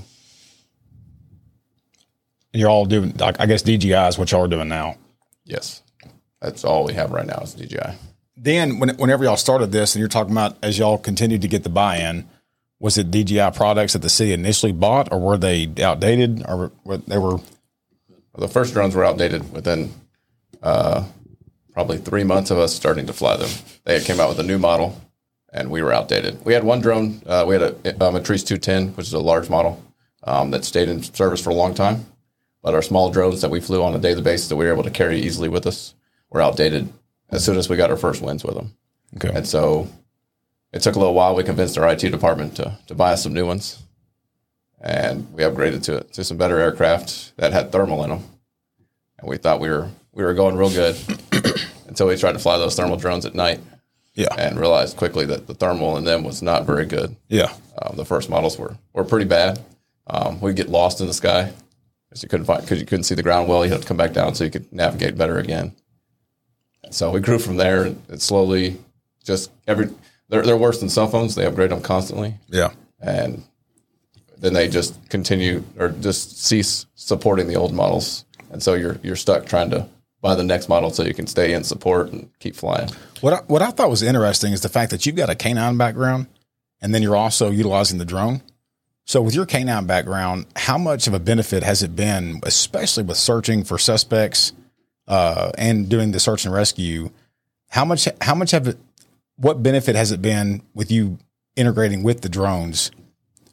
[2.52, 4.96] You're all doing, I guess DJI is what y'all are doing now.
[5.44, 5.82] Yes,
[6.40, 7.94] that's all we have right now is DJI.
[8.36, 11.62] Then, when, whenever y'all started this, and you're talking about as y'all continued to get
[11.62, 12.28] the buy-in,
[12.80, 16.96] was it DJI products that the city initially bought, or were they outdated, or were,
[16.98, 17.38] they were?
[18.36, 19.94] The first drones were outdated within
[20.62, 21.04] uh,
[21.72, 23.50] probably three months of us starting to fly them.
[23.84, 25.00] They came out with a new model,
[25.52, 26.44] and we were outdated.
[26.44, 27.22] We had one drone.
[27.24, 29.82] Uh, we had a, a Matrice 210, which is a large model
[30.24, 32.06] um, that stayed in service for a long time.
[32.62, 34.82] But our small drones that we flew on a daily basis that we were able
[34.82, 35.94] to carry easily with us
[36.30, 36.92] were outdated
[37.30, 38.74] as soon as we got our first wins with them.
[39.16, 39.30] Okay.
[39.34, 39.88] And so
[40.72, 41.34] it took a little while.
[41.34, 43.80] We convinced our IT department to, to buy us some new ones.
[44.80, 48.24] And we upgraded to to some better aircraft that had thermal in them.
[49.18, 50.96] And we thought we were we were going real good
[51.88, 53.60] until we tried to fly those thermal drones at night
[54.14, 54.34] Yeah.
[54.36, 57.16] and realized quickly that the thermal in them was not very good.
[57.28, 57.52] Yeah.
[57.80, 59.58] Um, the first models were were pretty bad.
[60.06, 61.52] Um, we'd get lost in the sky
[62.08, 63.64] because you couldn't find because you couldn't see the ground well.
[63.64, 65.72] You had to come back down so you could navigate better again.
[66.90, 67.84] So we grew from there.
[67.84, 68.78] and It slowly
[69.24, 69.90] just every
[70.28, 71.34] they're they're worse than cell phones.
[71.34, 72.70] They upgrade them constantly, Yeah.
[73.00, 73.42] and
[74.38, 78.24] then they just continue or just cease supporting the old models.
[78.50, 79.86] And so you're you're stuck trying to
[80.20, 82.88] buy the next model so you can stay in support and keep flying.
[83.20, 85.76] What I, what I thought was interesting is the fact that you've got a canine
[85.76, 86.26] background,
[86.80, 88.40] and then you're also utilizing the drone.
[89.06, 93.18] So, with your canine background, how much of a benefit has it been, especially with
[93.18, 94.52] searching for suspects
[95.08, 97.10] uh, and doing the search and rescue?
[97.70, 98.78] How much how much have it?
[99.36, 101.18] What benefit has it been with you
[101.56, 102.90] integrating with the drones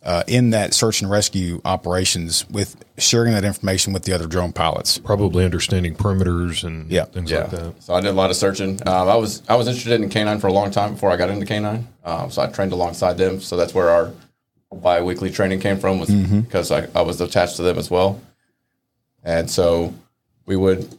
[0.04, 4.54] uh, in that search and rescue operations, with sharing that information with the other drone
[4.54, 5.00] pilots?
[5.00, 7.06] Probably understanding perimeters and Yeah.
[7.06, 7.40] things Yeah.
[7.42, 7.84] like that.
[7.84, 8.80] So I did a lot of searching.
[8.88, 11.30] Um, I was I was interested in canine for a long time before I got
[11.30, 11.88] into canine.
[12.06, 13.42] Um, so I trained alongside them.
[13.42, 14.12] So that's where our
[14.72, 18.22] bi-weekly training came from was because I, I was attached to them as well.
[19.24, 19.94] And so
[20.46, 20.96] we would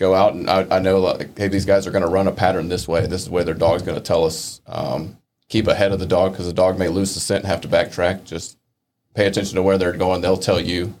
[0.00, 2.32] go out and I, I know like, hey, these guys are going to run a
[2.32, 3.06] pattern this way.
[3.06, 4.62] This is where their dog's going to tell us.
[4.66, 7.60] Um, keep ahead of the dog because the dog may lose the scent and have
[7.60, 8.24] to backtrack.
[8.24, 8.56] Just
[9.14, 10.22] pay attention to where they're going.
[10.22, 10.94] They'll tell you.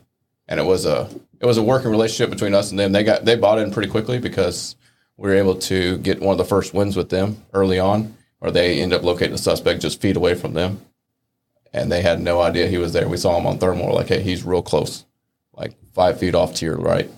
[0.46, 1.08] And it was a
[1.40, 2.92] it was a working relationship between us and them.
[2.92, 4.76] They got they bought in pretty quickly because
[5.16, 8.50] we were able to get one of the first wins with them early on, or
[8.50, 10.84] they end up locating the suspect just feet away from them,
[11.72, 13.08] and they had no idea he was there.
[13.08, 13.94] We saw him on thermal.
[13.94, 15.04] Like, hey, he's real close,
[15.54, 17.08] like five feet off to your right.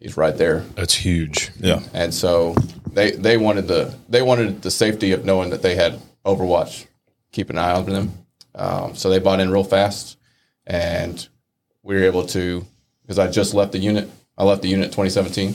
[0.00, 0.60] He's right there.
[0.76, 1.50] That's huge.
[1.58, 1.80] Yeah.
[1.92, 2.54] And so
[2.92, 6.86] they they wanted the they wanted the safety of knowing that they had Overwatch,
[7.32, 8.12] keep an eye on them.
[8.54, 10.16] Um, so they bought in real fast,
[10.66, 11.26] and
[11.82, 12.64] we were able to
[13.02, 14.08] because I just left the unit.
[14.36, 15.54] I left the unit 2017,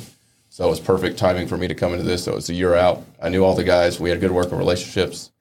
[0.49, 2.25] so it was perfect timing for me to come into this.
[2.25, 3.03] So it was a year out.
[3.21, 3.99] I knew all the guys.
[3.99, 5.31] We had good working relationships,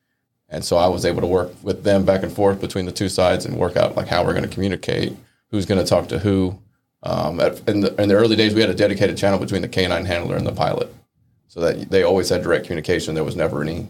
[0.49, 3.09] and so I was able to work with them back and forth between the two
[3.09, 5.17] sides and work out like how we're going to communicate,
[5.49, 6.57] who's going to talk to who.
[7.03, 9.69] Um, at, in, the, in the early days, we had a dedicated channel between the
[9.69, 10.95] canine handler and the pilot,
[11.49, 13.15] so that they always had direct communication.
[13.15, 13.89] There was never any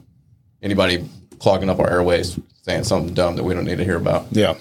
[0.63, 4.27] anybody clogging up our airways saying something dumb that we don't need to hear about.
[4.31, 4.55] Yeah.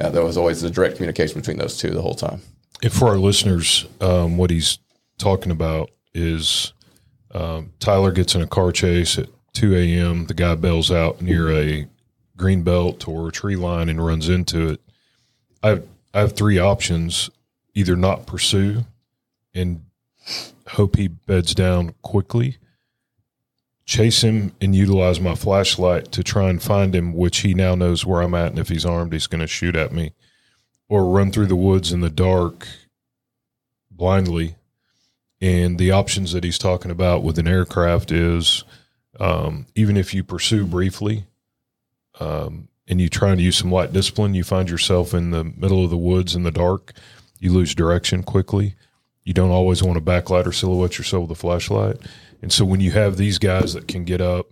[0.00, 2.40] Yeah, there was always the direct communication between those two the whole time.
[2.82, 4.78] And for our listeners, um, what he's
[5.18, 6.72] talking about is
[7.32, 10.26] um, Tyler gets in a car chase at 2 a.m.
[10.26, 11.86] The guy bails out near a
[12.36, 14.80] green belt or a tree line and runs into it.
[15.62, 17.30] I have, I have three options:
[17.76, 18.84] either not pursue
[19.54, 19.84] and
[20.66, 22.56] hope he beds down quickly,
[23.84, 28.04] chase him and utilize my flashlight to try and find him, which he now knows
[28.04, 30.14] where I'm at, and if he's armed, he's going to shoot at me
[30.88, 32.66] or run through the woods in the dark
[33.90, 34.56] blindly.
[35.40, 38.64] And the options that he's talking about with an aircraft is
[39.20, 41.26] um, even if you pursue briefly
[42.18, 45.84] um, and you try to use some light discipline, you find yourself in the middle
[45.84, 46.94] of the woods in the dark,
[47.38, 48.74] you lose direction quickly.
[49.24, 51.96] You don't always want to backlight or silhouette yourself with a flashlight.
[52.42, 54.46] And so when you have these guys that can get up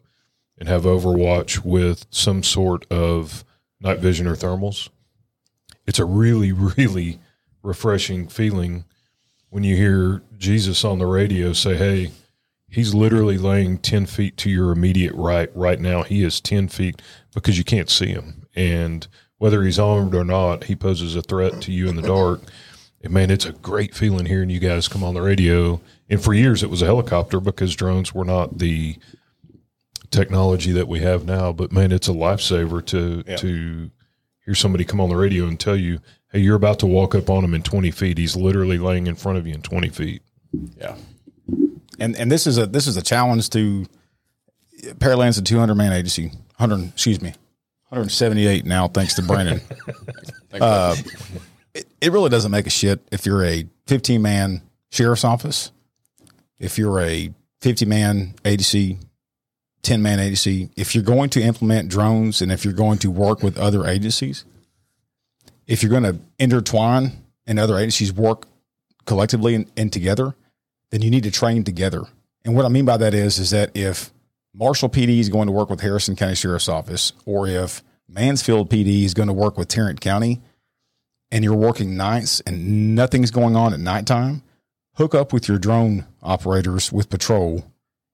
[0.58, 3.44] and have overwatch with some sort of
[3.80, 4.88] night vision or thermals,
[5.86, 7.20] it's a really, really
[7.62, 8.84] refreshing feeling
[9.50, 12.10] when you hear Jesus on the radio say, Hey,
[12.68, 16.02] he's literally laying 10 feet to your immediate right right now.
[16.02, 17.00] He is 10 feet
[17.32, 18.46] because you can't see him.
[18.56, 19.06] And
[19.38, 22.42] whether he's armed or not, he poses a threat to you in the dark.
[23.04, 25.80] And man, it's a great feeling hearing you guys come on the radio.
[26.08, 28.96] And for years, it was a helicopter because drones were not the
[30.10, 31.52] technology that we have now.
[31.52, 33.90] But man, it's a lifesaver to to
[34.44, 36.00] hear somebody come on the radio and tell you,
[36.32, 38.16] "Hey, you're about to walk up on him in 20 feet.
[38.16, 40.22] He's literally laying in front of you in 20 feet."
[40.78, 40.96] Yeah.
[41.98, 43.86] and and this is a this is a challenge to
[44.98, 47.30] Pearland's a 200 man agency, 100 excuse me,
[47.88, 49.60] 178 now thanks to Brandon.
[50.54, 50.96] uh,
[51.74, 55.72] it, it really doesn't make a shit if you're a 15 man sheriff's office,
[56.58, 58.98] if you're a 50 man agency,
[59.82, 63.42] 10 man agency, if you're going to implement drones and if you're going to work
[63.42, 64.44] with other agencies,
[65.66, 68.46] if you're going to intertwine and other agencies work
[69.04, 70.34] collectively and, and together,
[70.90, 72.04] then you need to train together.
[72.44, 74.10] And what I mean by that is, is that if
[74.54, 79.04] Marshall PD is going to work with Harrison County Sheriff's Office, or if Mansfield PD
[79.04, 80.40] is going to work with Tarrant County,
[81.34, 84.44] and you're working nights and nothing's going on at nighttime,
[84.94, 87.64] hook up with your drone operators with patrol,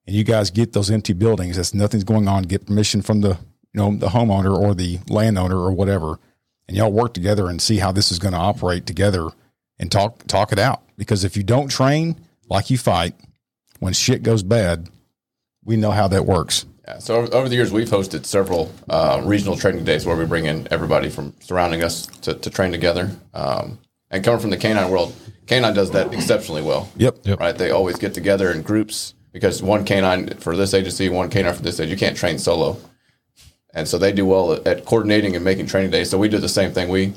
[0.06, 1.56] and you guys get those empty buildings.
[1.56, 2.44] That's nothing's going on.
[2.44, 3.38] Get permission from the
[3.74, 6.18] you know the homeowner or the landowner or whatever,
[6.66, 9.28] and y'all work together and see how this is going to operate together
[9.78, 10.82] and talk talk it out.
[10.96, 12.16] Because if you don't train
[12.48, 13.14] like you fight,
[13.80, 14.88] when shit goes bad,
[15.62, 16.64] we know how that works.
[16.86, 20.24] Yeah, so over, over the years, we've hosted several uh, regional training days where we
[20.24, 23.10] bring in everybody from surrounding us to, to train together.
[23.34, 23.78] Um,
[24.10, 25.14] and coming from the canine world,
[25.46, 26.90] canine does that exceptionally well.
[26.96, 27.18] Yep.
[27.24, 27.40] Yep.
[27.40, 27.56] Right?
[27.56, 31.62] They always get together in groups because one canine for this agency, one canine for
[31.62, 32.76] this agency, you can't train solo.
[33.72, 36.10] And so they do well at, at coordinating and making training days.
[36.10, 36.88] So we do the same thing.
[36.88, 37.14] We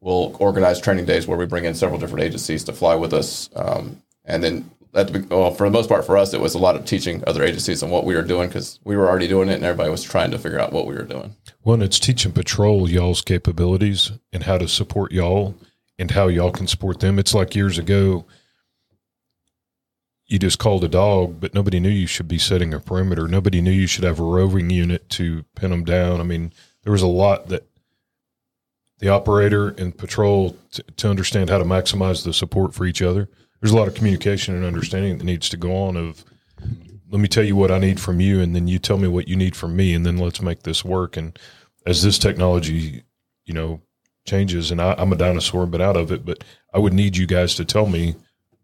[0.00, 3.50] will organize training days where we bring in several different agencies to fly with us.
[3.56, 6.58] Um, and then at the, well, for the most part, for us, it was a
[6.58, 9.48] lot of teaching other agencies on what we were doing because we were already doing
[9.48, 11.36] it, and everybody was trying to figure out what we were doing.
[11.62, 15.54] One, it's teaching patrol y'all's capabilities and how to support y'all
[15.98, 17.18] and how y'all can support them.
[17.18, 18.24] It's like years ago,
[20.26, 23.28] you just called a dog, but nobody knew you should be setting a perimeter.
[23.28, 26.20] Nobody knew you should have a roving unit to pin them down.
[26.20, 27.66] I mean, there was a lot that
[28.98, 33.28] the operator and patrol t- to understand how to maximize the support for each other.
[33.60, 36.24] There's a lot of communication and understanding that needs to go on of
[37.10, 39.28] let me tell you what I need from you, and then you tell me what
[39.28, 41.16] you need from me, and then let's make this work.
[41.16, 41.38] And
[41.86, 43.04] as this technology,
[43.44, 43.80] you know,
[44.26, 46.42] changes, and I, I'm a dinosaur but out of it, but
[46.74, 48.16] I would need you guys to tell me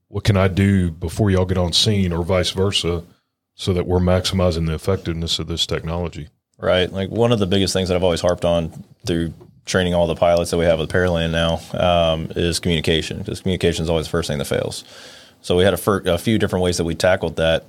[0.09, 3.05] what can I do before y'all get on scene, or vice versa,
[3.55, 6.29] so that we're maximizing the effectiveness of this technology.
[6.59, 6.93] Right.
[6.93, 9.33] Like one of the biggest things that I've always harped on through
[9.65, 13.85] training all the pilots that we have with Pearland now um, is communication because communication
[13.85, 14.85] is always the first thing that fails.
[15.41, 17.65] So we had a, fir- a few different ways that we tackled that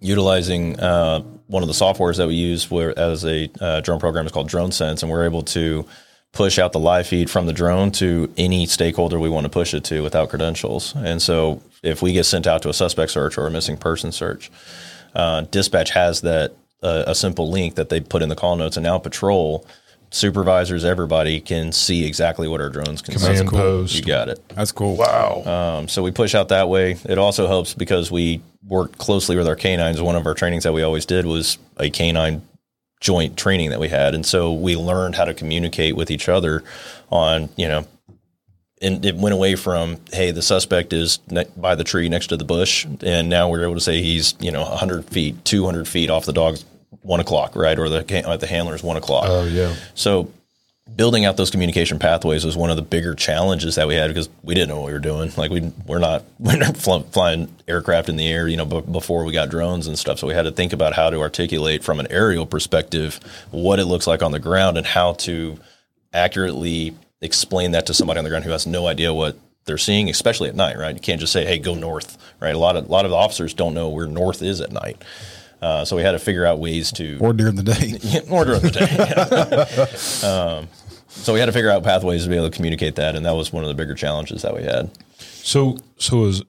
[0.00, 4.32] utilizing uh, one of the softwares that we use as a uh, drone program is
[4.32, 5.86] called DroneSense, and we're able to
[6.32, 9.74] push out the live feed from the drone to any stakeholder we want to push
[9.74, 10.94] it to without credentials.
[10.96, 14.12] And so if we get sent out to a suspect search or a missing person
[14.12, 14.50] search,
[15.14, 18.76] uh, dispatch has that uh, a simple link that they put in the call notes,
[18.76, 19.66] and now patrol
[20.12, 23.44] supervisors, everybody can see exactly what our drones can Command see.
[23.56, 23.94] post.
[23.94, 24.46] You got it.
[24.50, 24.96] That's cool.
[24.96, 25.42] Wow.
[25.44, 26.96] Um, so we push out that way.
[27.04, 30.00] It also helps because we work closely with our canines.
[30.00, 32.42] One of our trainings that we always did was a canine
[33.00, 36.62] joint training that we had, and so we learned how to communicate with each other
[37.10, 37.86] on you know.
[38.80, 42.36] And it went away from hey, the suspect is ne- by the tree next to
[42.36, 46.10] the bush, and now we're able to say he's you know 100 feet, 200 feet
[46.10, 46.64] off the dog's
[47.02, 49.24] one o'clock, right, or the can- uh, the handler's one o'clock.
[49.26, 49.74] Oh yeah.
[49.94, 50.30] So
[50.96, 54.28] building out those communication pathways was one of the bigger challenges that we had because
[54.42, 55.30] we didn't know what we were doing.
[55.36, 58.80] Like we we're not we're not fl- flying aircraft in the air, you know, b-
[58.82, 60.18] before we got drones and stuff.
[60.18, 63.86] So we had to think about how to articulate from an aerial perspective what it
[63.86, 65.58] looks like on the ground and how to
[66.12, 70.10] accurately explain that to somebody on the ground who has no idea what they're seeing,
[70.10, 70.94] especially at night, right?
[70.94, 72.54] You can't just say, "Hey, go north," right?
[72.54, 75.02] A lot of a lot of officers don't know where north is at night.
[75.62, 78.20] Uh, so we had to figure out ways to Or during the day.
[78.30, 80.26] or during the day.
[80.28, 80.68] um,
[81.08, 83.34] so we had to figure out pathways to be able to communicate that, and that
[83.34, 84.90] was one of the bigger challenges that we had.
[85.18, 86.40] So so as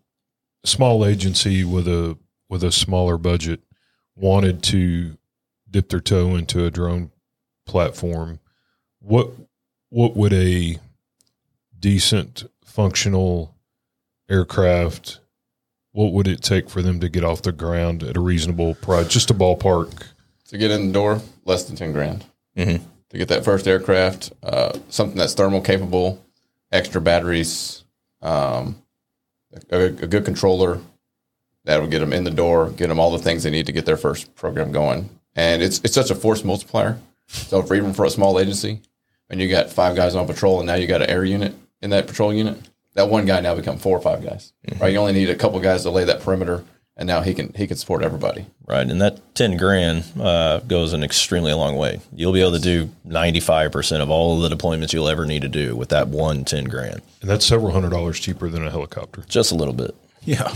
[0.63, 2.17] a small agency with a
[2.49, 3.62] with a smaller budget
[4.15, 5.17] wanted to
[5.69, 7.12] dip their toe into a drone
[7.67, 8.39] platform,
[8.99, 9.30] what
[9.89, 10.80] what would a
[11.80, 13.56] decent functional
[14.30, 15.19] aircraft
[15.93, 19.08] what would it take for them to get off the ground at a reasonable price?
[19.08, 20.08] Just a ballpark.
[20.49, 22.25] To get in the door, less than 10 grand.
[22.58, 22.82] Mhm.
[23.10, 26.23] To get that first aircraft, uh, something that's thermal capable,
[26.71, 27.84] extra batteries,
[28.21, 28.82] um,
[29.71, 30.79] a, a good controller
[31.65, 33.71] that would get them in the door, get them all the things they need to
[33.71, 35.10] get their first program going.
[35.36, 36.99] And it's, it's such a force multiplier.
[37.27, 38.82] So for even for a small agency,
[39.27, 41.91] when you got five guys on patrol and now you got an air unit in
[41.91, 42.58] that patrol unit,
[42.95, 44.53] that one guy now become four or five guys.
[44.79, 44.91] Right?
[44.93, 46.63] You only need a couple guys to lay that perimeter,
[46.95, 48.45] and now he can he can support everybody.
[48.65, 51.99] Right, and that ten grand uh, goes an extremely long way.
[52.15, 55.25] You'll be able to do ninety five percent of all of the deployments you'll ever
[55.25, 58.65] need to do with that one 10 grand, And that's several hundred dollars cheaper than
[58.65, 59.23] a helicopter.
[59.27, 59.95] just a little bit.
[60.23, 60.43] Yeah.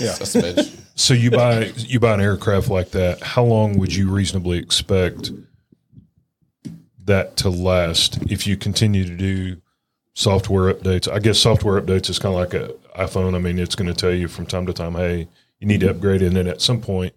[0.00, 0.12] Yeah.
[0.16, 0.76] A smidge.
[0.96, 3.22] So you buy you buy an aircraft like that.
[3.22, 5.30] How long would you reasonably expect
[7.04, 9.60] that to last if you continue to do
[10.16, 11.10] software updates?
[11.12, 13.36] I guess software updates is kind of like a iPhone.
[13.36, 15.28] I mean, it's going to tell you from time to time, hey,
[15.60, 17.14] you need to upgrade, and then at some point,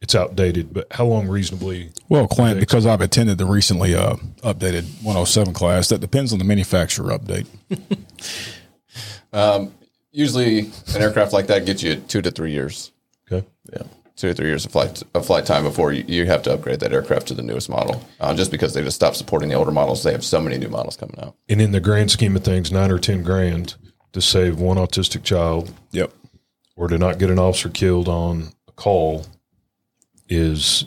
[0.00, 0.72] it's outdated.
[0.72, 1.90] But how long reasonably?
[2.08, 6.44] Well, Clint, because I've attended the recently uh, updated 107 class, that depends on the
[6.44, 7.46] manufacturer update.
[10.16, 12.90] Usually, an aircraft like that gets you two to three years.
[13.30, 13.46] Okay.
[13.70, 13.82] Yeah.
[14.16, 16.80] Two or three years of flight of flight time before you, you have to upgrade
[16.80, 18.02] that aircraft to the newest model.
[18.18, 20.68] Uh, just because they just stopped supporting the older models, they have so many new
[20.68, 21.34] models coming out.
[21.48, 23.74] And in the grand scheme of things, nine or ten grand
[24.12, 26.12] to save one autistic child Yep.
[26.76, 29.26] or to not get an officer killed on a call
[30.28, 30.86] is,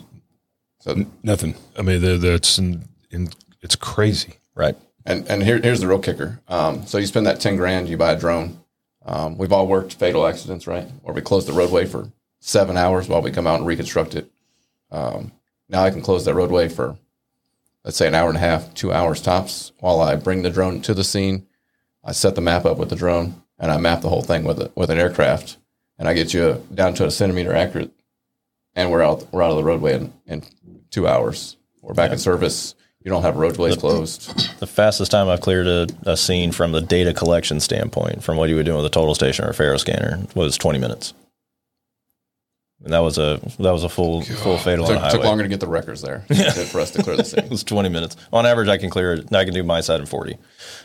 [0.80, 1.54] So, Nothing.
[1.78, 3.28] I mean, that- that's in, in,
[3.62, 4.34] it's crazy.
[4.54, 4.76] Right.
[5.06, 6.40] and and here, here's the real kicker.
[6.48, 8.60] Um, so you spend that ten grand, you buy a drone.
[9.06, 10.86] Um, we've all worked fatal accidents, right?
[11.02, 12.10] Or we close the roadway for
[12.40, 14.30] seven hours while we come out and reconstruct it.
[14.90, 15.32] Um,
[15.68, 16.96] now I can close that roadway for,
[17.84, 20.80] let's say, an hour and a half, two hours tops, while I bring the drone
[20.82, 21.46] to the scene.
[22.02, 24.58] I set the map up with the drone, and I map the whole thing with
[24.58, 25.58] a, with an aircraft,
[25.98, 27.92] and I get you down to a centimeter accurate,
[28.74, 30.42] and we're out we're out of the roadway in, in
[30.90, 31.56] two hours.
[31.82, 32.74] We're back in service.
[33.02, 34.58] You don't have roadways closed.
[34.60, 38.50] The fastest time I've cleared a, a scene from the data collection standpoint, from what
[38.50, 41.14] you would do with a total station or a Faro scanner, was 20 minutes.
[42.82, 45.12] And that was a that was a full full fatal on took, the highway.
[45.12, 47.44] took longer to get the records there than for us to clear the scene.
[47.44, 48.16] It was 20 minutes.
[48.32, 49.34] On average, I can clear it.
[49.34, 50.38] I can do my side in 40.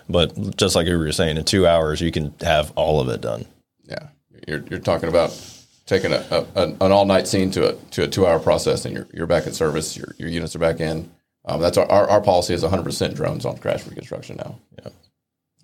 [0.10, 3.22] But just like you were saying, in two hours, you can have all of it
[3.22, 3.46] done.
[3.86, 4.08] Yeah,
[4.46, 5.40] you're, you're talking about
[5.86, 8.94] taking a, a, an all night scene to a to a two hour process, and
[8.94, 9.96] you're you're back in service.
[9.96, 11.10] Your your units are back in.
[11.46, 14.60] Um, that's our, our our policy is 100 percent drones on crash reconstruction now.
[14.80, 14.90] Yeah.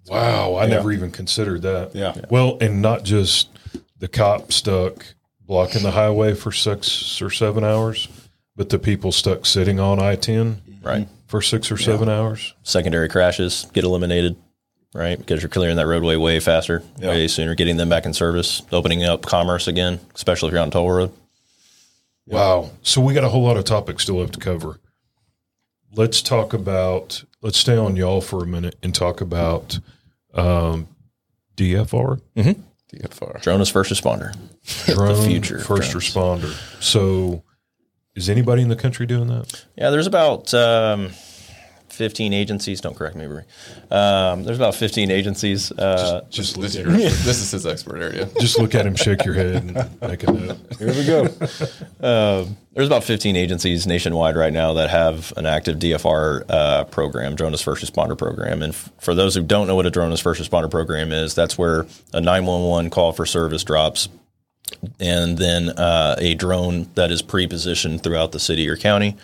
[0.08, 1.94] Wow, I never even considered that.
[1.94, 2.16] Yeah.
[2.30, 3.50] Well, and not just
[4.00, 5.06] the cop stuck
[5.52, 8.08] blocking the highway for six or seven hours,
[8.56, 11.10] but the people stuck sitting on I 10 Right.
[11.28, 12.54] for six or seven hours.
[12.64, 14.38] Secondary crashes get eliminated,
[14.94, 15.18] right?
[15.18, 19.04] Because you're clearing that roadway way faster, way sooner, getting them back in service, opening
[19.04, 21.12] up commerce again, especially if you're on toll road.
[22.26, 22.70] Wow.
[22.82, 24.80] So we got a whole lot of topics still have to cover.
[25.94, 29.80] Let's talk about, let's stay on y'all for a minute and talk about
[30.34, 30.88] um,
[31.58, 32.22] DFR,
[32.94, 33.42] DFR.
[33.42, 34.36] Drone is first responder.
[34.86, 36.14] drone future first drones.
[36.14, 36.82] responder.
[36.84, 37.44] So
[38.16, 39.66] is anybody in the country doing that?
[39.78, 41.12] Yeah, there's about um,
[42.02, 42.82] 15 agencies.
[42.82, 43.44] Don't correct me, Bree.
[43.92, 45.72] Um, there's about 15 agencies.
[45.72, 48.28] Uh, Just look This, is your- this is his expert area.
[48.40, 50.58] just look at him, shake your head, and make a note.
[50.80, 51.28] Here we go.
[52.74, 57.54] there's about 15 agencies nationwide right now that have an active DFR uh, program, Drone
[57.54, 58.64] as First Responder program.
[58.64, 61.36] And f- for those who don't know what a Drone as First Responder program is,
[61.36, 64.10] that's where a 911 call for service drops,
[65.00, 69.16] and then uh, a drone that is pre-positioned throughout the city or county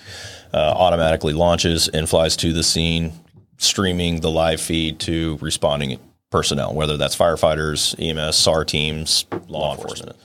[0.54, 3.14] uh, automatically launches and flies to the scene,
[3.58, 10.18] streaming the live feed to responding personnel, whether that's firefighters, EMS, SAR teams, law enforcement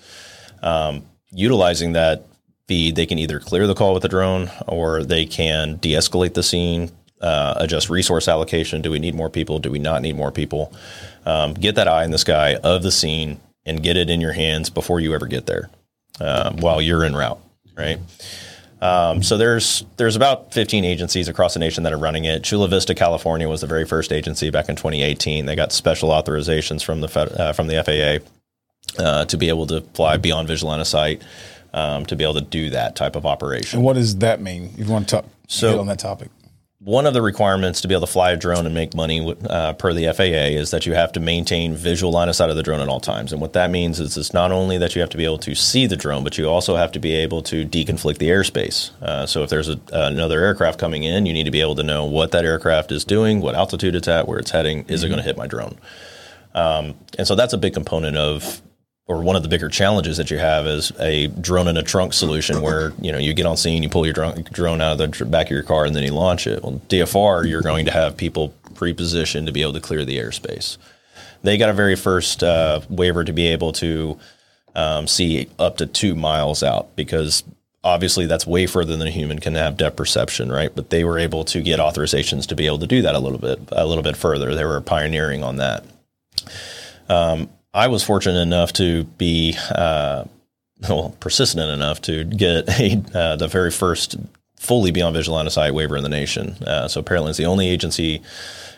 [1.32, 2.26] utilizing that
[2.68, 6.34] feed, they can either clear the call with the drone or they can de escalate
[6.34, 8.82] the scene, uh, adjust resource allocation.
[8.82, 9.58] Do we need more people?
[9.58, 10.72] Do we not need more people?
[11.24, 14.32] Um, get that eye in the sky of the scene and get it in your
[14.32, 15.70] hands before you ever get there
[16.20, 17.38] um, while you're en route,
[17.76, 17.98] right?
[18.82, 22.42] Um, so there's there's about 15 agencies across the nation that are running it.
[22.42, 25.46] Chula Vista, California, was the very first agency back in 2018.
[25.46, 29.68] They got special authorizations from the Fed, uh, from the FAA uh, to be able
[29.68, 31.22] to fly beyond visual line of sight,
[31.72, 33.78] um, to be able to do that type of operation.
[33.78, 34.74] And what does that mean?
[34.76, 36.28] You want to talk So- on that topic?
[36.84, 39.72] One of the requirements to be able to fly a drone and make money uh,
[39.74, 42.62] per the FAA is that you have to maintain visual line of sight of the
[42.64, 43.32] drone at all times.
[43.32, 45.54] And what that means is it's not only that you have to be able to
[45.54, 48.90] see the drone, but you also have to be able to deconflict the airspace.
[49.00, 51.84] Uh, so if there's a, another aircraft coming in, you need to be able to
[51.84, 54.84] know what that aircraft is doing, what altitude it's at, where it's heading.
[54.88, 55.78] Is it going to hit my drone?
[56.52, 58.60] Um, and so that's a big component of
[59.12, 62.14] or one of the bigger challenges that you have is a drone in a trunk
[62.14, 65.24] solution where you know you get on scene, you pull your drone, out of the
[65.26, 66.62] back of your car, and then you launch it.
[66.62, 70.78] Well, DFR, you're going to have people pre-positioned to be able to clear the airspace.
[71.42, 74.18] They got a very first uh, waiver to be able to
[74.74, 77.44] um, see up to two miles out because
[77.84, 80.74] obviously that's way further than a human can have depth perception, right?
[80.74, 83.38] But they were able to get authorizations to be able to do that a little
[83.38, 84.54] bit, a little bit further.
[84.54, 85.84] They were pioneering on that.
[87.74, 90.24] I was fortunate enough to be uh,
[90.88, 94.16] well persistent enough to get a uh, the very first
[94.56, 96.56] fully beyond visual line of sight waiver in the nation.
[96.66, 98.22] Uh, so apparently, it's the only agency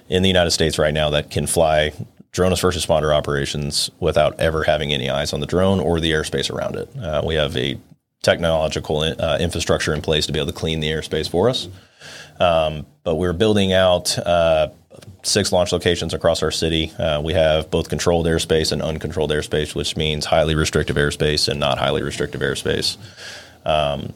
[0.09, 1.92] in the United States right now that can fly
[2.32, 6.11] drone as first responder operations without ever having any eyes on the drone or the
[6.11, 6.88] airspace around it.
[6.97, 7.78] Uh, we have a
[8.22, 11.68] technological uh, infrastructure in place to be able to clean the airspace for us.
[12.40, 14.68] Um, but we're building out uh,
[15.22, 16.90] six launch locations across our city.
[16.92, 21.59] Uh, we have both controlled airspace and uncontrolled airspace, which means highly restrictive airspace and
[21.59, 22.97] not highly restrictive airspace.
[23.64, 24.12] Um,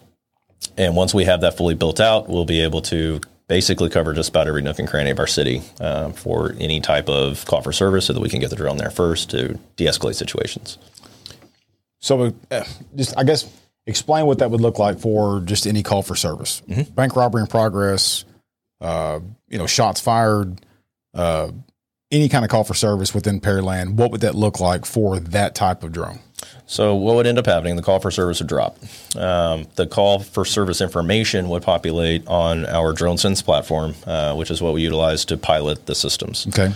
[0.77, 4.29] and once we have that fully built out, we'll be able to basically cover just
[4.29, 7.73] about every nook and cranny of our city uh, for any type of call for
[7.73, 10.79] service so that we can get the drone there first to de escalate situations.
[12.01, 12.65] So, uh,
[12.95, 13.51] just I guess
[13.87, 16.63] explain what that would look like for just any call for service.
[16.69, 16.95] Mm-hmm.
[16.95, 18.25] Bank robbery in progress,
[18.81, 20.61] uh, you know, shots fired,
[21.19, 21.51] uh,
[22.11, 23.95] any kind of call for service within Pearland.
[23.95, 26.21] What would that look like for that type of drone?
[26.67, 27.77] So what would end up happening?
[27.77, 28.79] The call for service would drop.
[29.17, 34.61] Um, the call for service information would populate on our DroneSense platform, uh, which is
[34.61, 36.47] what we utilize to pilot the systems.
[36.47, 36.73] Okay.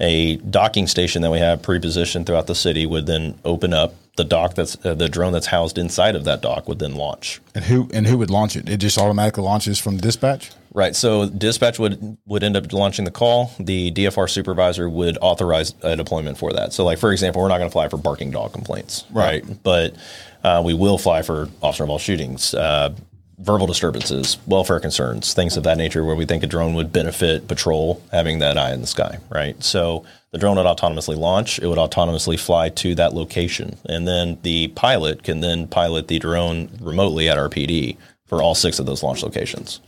[0.00, 3.94] A docking station that we have pre-positioned throughout the city would then open up.
[4.16, 7.40] The dock that's uh, the drone that's housed inside of that dock would then launch.
[7.54, 8.68] And who and who would launch it?
[8.68, 10.50] It just automatically launches from dispatch.
[10.78, 10.94] Right.
[10.94, 13.50] So dispatch would would end up launching the call.
[13.58, 16.72] The DFR supervisor would authorize a deployment for that.
[16.72, 19.44] So, like for example, we're not going to fly for barking dog complaints, right?
[19.44, 19.62] right?
[19.64, 19.96] But
[20.44, 22.94] uh, we will fly for officer involved shootings, uh,
[23.40, 27.48] verbal disturbances, welfare concerns, things of that nature, where we think a drone would benefit
[27.48, 29.60] patrol having that eye in the sky, right?
[29.60, 31.58] So the drone would autonomously launch.
[31.58, 36.20] It would autonomously fly to that location, and then the pilot can then pilot the
[36.20, 39.80] drone remotely at our PD for all six of those launch locations.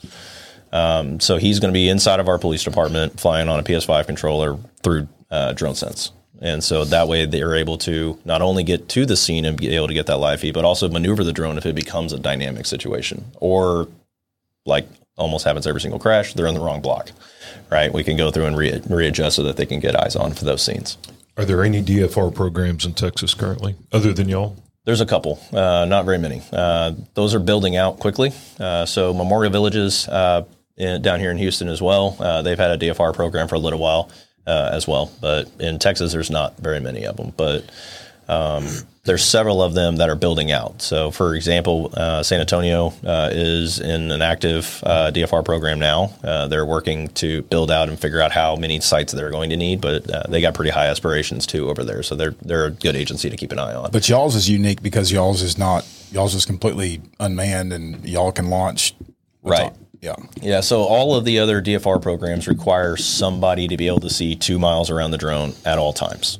[0.72, 4.06] Um, so he's going to be inside of our police department, flying on a PS5
[4.06, 6.10] controller through uh, DroneSense.
[6.40, 9.74] And so that way they're able to not only get to the scene and be
[9.74, 12.18] able to get that live feed, but also maneuver the drone if it becomes a
[12.18, 13.88] dynamic situation or
[14.64, 14.86] like
[15.18, 17.10] almost happens every single crash, they're in the wrong block,
[17.70, 17.92] right?
[17.92, 20.44] We can go through and re- readjust so that they can get eyes on for
[20.44, 20.96] those scenes.
[21.36, 24.56] Are there any DFR programs in Texas currently other than y'all?
[24.84, 26.42] There's a couple, uh, not very many.
[26.50, 28.32] Uh, those are building out quickly.
[28.58, 30.44] Uh, so Memorial Villages uh,
[30.80, 33.58] in, down here in Houston as well, uh, they've had a DFR program for a
[33.58, 34.10] little while
[34.46, 35.12] uh, as well.
[35.20, 37.32] But in Texas, there's not very many of them.
[37.36, 37.64] But
[38.28, 38.66] um,
[39.04, 40.82] there's several of them that are building out.
[40.82, 46.12] So, for example, uh, San Antonio uh, is in an active uh, DFR program now.
[46.22, 49.56] Uh, they're working to build out and figure out how many sites they're going to
[49.56, 52.02] need, but uh, they got pretty high aspirations too over there.
[52.02, 53.90] So they're they're a good agency to keep an eye on.
[53.90, 58.48] But y'all's is unique because y'all's is not y'all's is completely unmanned, and y'all can
[58.48, 58.94] launch.
[59.42, 59.72] Right.
[60.00, 60.16] Yeah.
[60.40, 60.60] Yeah.
[60.60, 64.58] So all of the other DFR programs require somebody to be able to see two
[64.58, 66.38] miles around the drone at all times,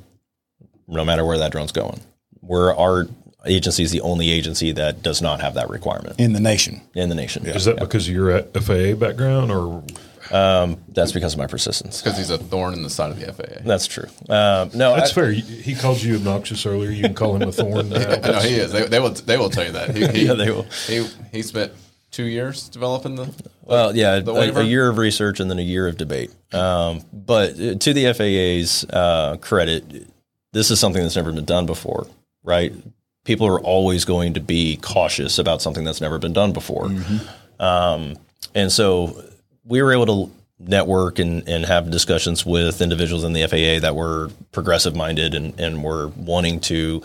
[0.89, 2.01] no matter where that drone's going.
[2.41, 3.07] We're our
[3.47, 6.81] agency is the only agency that does not have that requirement in the nation.
[6.95, 7.47] In the nation.
[7.47, 9.83] Is that because of your FAA background or?
[10.31, 12.03] Um, that's because of my persistence.
[12.03, 13.63] Because he's a thorn in the side of the FAA.
[13.65, 14.07] That's true.
[14.29, 15.33] Um, no, that's I, fair.
[15.33, 16.91] He called you obnoxious earlier.
[16.91, 17.89] You can call him a thorn.
[17.89, 18.71] no, he is.
[18.71, 19.11] They, they, will.
[19.11, 19.97] They will tell you that.
[19.97, 20.67] He, he, yeah, they will.
[20.87, 21.73] He he spent
[22.11, 23.33] two years developing the.
[23.63, 26.31] Well, yeah, the a, a, year of research and then a year of debate.
[26.53, 30.09] Um, but to the FAA's uh, credit,
[30.53, 32.07] this is something that's never been done before,
[32.43, 32.73] right?
[33.25, 36.87] People are always going to be cautious about something that's never been done before.
[36.87, 37.63] Mm-hmm.
[37.63, 38.17] Um,
[38.55, 39.23] and so
[39.65, 43.95] we were able to network and, and have discussions with individuals in the FAA that
[43.95, 47.03] were progressive minded and, and were wanting to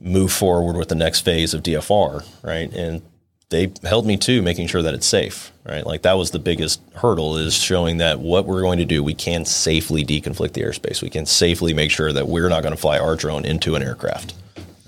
[0.00, 2.72] move forward with the next phase of DFR, right?
[2.72, 3.02] And
[3.50, 5.84] they held me to making sure that it's safe, right?
[5.84, 9.14] Like that was the biggest hurdle is showing that what we're going to do, we
[9.14, 11.02] can safely deconflict the airspace.
[11.02, 13.82] We can safely make sure that we're not going to fly our drone into an
[13.82, 14.34] aircraft,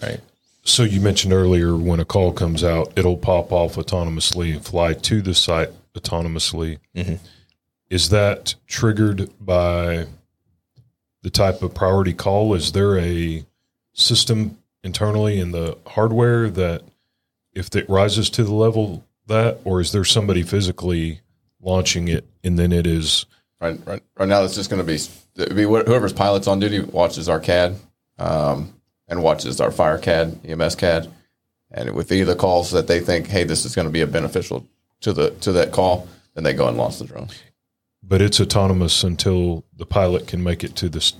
[0.00, 0.20] right?
[0.64, 4.94] So you mentioned earlier when a call comes out, it'll pop off autonomously and fly
[4.94, 6.78] to the site autonomously.
[6.94, 7.16] Mm-hmm.
[7.90, 10.06] Is that triggered by
[11.22, 12.54] the type of priority call?
[12.54, 13.44] Is there a
[13.92, 16.82] system internally in the hardware that
[17.52, 21.20] if it rises to the level that, or is there somebody physically
[21.60, 23.26] launching it and then it is
[23.60, 24.42] right right right now?
[24.42, 27.76] It's just going to be be whoever's pilot's on duty watches our CAD
[28.18, 28.74] um,
[29.08, 31.08] and watches our fire CAD, EMS CAD,
[31.70, 34.66] and with either calls that they think, hey, this is going to be a beneficial
[35.00, 37.28] to the to that call, then they go and launch the drone.
[38.02, 41.16] But it's autonomous until the pilot can make it to the to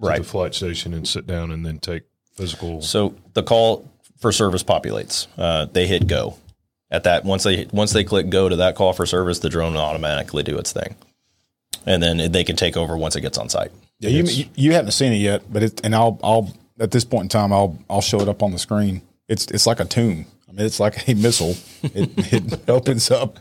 [0.00, 0.18] right.
[0.18, 2.82] the flight station and sit down and then take physical.
[2.82, 3.88] So the call
[4.22, 5.26] for service populates.
[5.36, 6.38] Uh, they hit go.
[6.90, 9.74] At that once they once they click go to that call for service, the drone
[9.74, 10.94] will automatically do its thing,
[11.86, 13.72] and then they can take over once it gets on site.
[13.98, 17.24] Yeah, you, you haven't seen it yet, but it and I'll I'll at this point
[17.24, 19.02] in time I'll I'll show it up on the screen.
[19.28, 20.26] It's it's like a tomb.
[20.48, 21.54] I mean, it's like a missile.
[21.82, 23.38] It, it opens up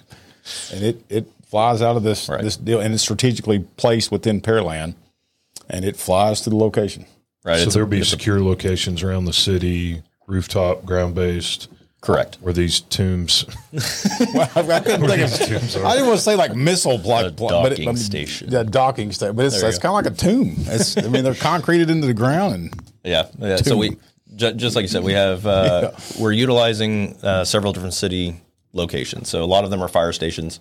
[0.71, 2.41] and it it flies out of this right.
[2.41, 4.95] this deal, and it's strategically placed within Pearland.
[5.69, 7.05] and it flies to the location.
[7.43, 7.59] right?
[7.59, 11.67] So there'll be secure locations around the city, rooftop, ground based,
[12.01, 12.37] correct.
[12.41, 13.45] where these tombs.
[14.33, 15.47] Well, I, I couldn't think of.
[15.47, 15.85] tombs are.
[15.85, 17.43] I didn't want to say like missile block, A but
[17.73, 18.49] it, docking I mean, station.
[18.51, 19.35] Yeah, docking station.
[19.35, 20.55] But it's, it's kind of like a tomb.
[20.59, 23.27] It's, I mean, they're concreted into the ground, and Yeah.
[23.39, 23.55] yeah.
[23.57, 23.97] So we,
[24.35, 28.39] ju- just like you said, we have, uh, we're utilizing uh, several different city
[28.73, 29.27] locations.
[29.29, 30.59] So a lot of them are fire stations.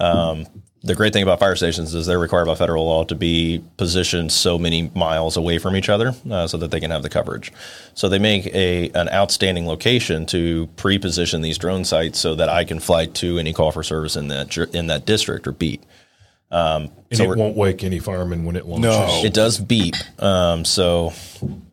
[0.00, 0.46] Um,
[0.82, 4.30] the great thing about fire stations is they're required by federal law to be positioned
[4.30, 7.52] so many miles away from each other uh, so that they can have the coverage.
[7.94, 12.64] So they make a an outstanding location to pre-position these drone sites so that I
[12.64, 15.82] can fly to any call for service in that in that district or beat.
[16.50, 18.90] And So it won't wake any firemen when it launches.
[18.90, 19.22] No.
[19.24, 19.94] It does beep.
[20.18, 21.12] Um, so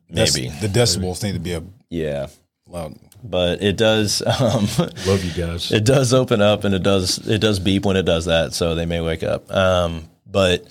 [0.10, 2.28] that's- maybe, the decibels need to be a yeah.
[2.68, 2.96] loud.
[3.24, 4.22] But it does.
[4.40, 4.68] Um,
[5.08, 5.72] Love you guys.
[5.72, 8.76] it does open up and it does it does beep when it does that so
[8.76, 10.68] they may wake up um, but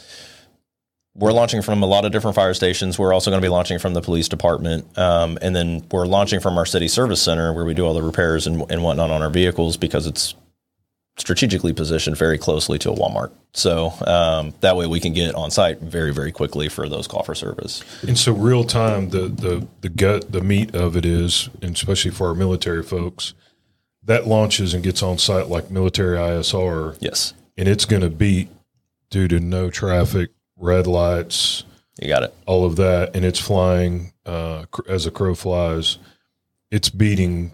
[1.15, 3.79] we're launching from a lot of different fire stations we're also going to be launching
[3.79, 7.65] from the police department um, and then we're launching from our city service center where
[7.65, 10.35] we do all the repairs and, and whatnot on our vehicles because it's
[11.19, 13.33] strategically positioned very closely to a walmart.
[13.55, 17.23] So um, that way we can get on site very very quickly for those call
[17.23, 17.85] for service.
[18.07, 22.13] And so real time, the, the, the gut, the meat of it is, and especially
[22.13, 23.35] for our military folks,
[24.05, 27.35] that launches and gets on site like military ISR, yes.
[27.57, 28.49] And it's going to beat
[29.11, 31.65] due to no traffic, red lights,
[32.01, 32.35] you got it.
[32.47, 35.99] all of that, and it's flying uh, as a crow flies.
[36.71, 37.53] It's beating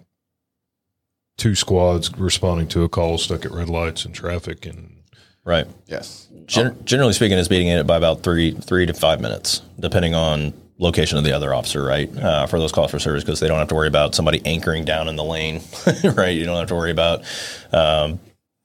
[1.39, 4.95] two squads responding to a call stuck at red lights and traffic, and
[5.43, 6.27] right Yes.
[6.45, 10.53] Gen- generally speaking, it's beating it by about three three to five minutes, depending on
[10.79, 12.15] location of the other officer, right?
[12.17, 14.85] Uh, for those calls for service, because they don't have to worry about somebody anchoring
[14.85, 15.61] down in the lane,
[16.15, 16.29] right?
[16.29, 17.23] You don't have to worry about
[17.71, 18.19] um,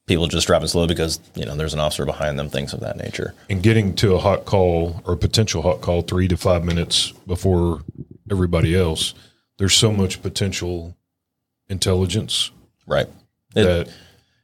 [0.07, 2.97] people just driving slow because you know there's an officer behind them, things of that
[2.97, 3.33] nature.
[3.49, 7.11] and getting to a hot call or a potential hot call three to five minutes
[7.27, 7.81] before
[8.31, 9.13] everybody else.
[9.57, 10.97] There's so much potential
[11.69, 12.51] intelligence
[12.85, 13.07] Right.
[13.55, 13.89] It-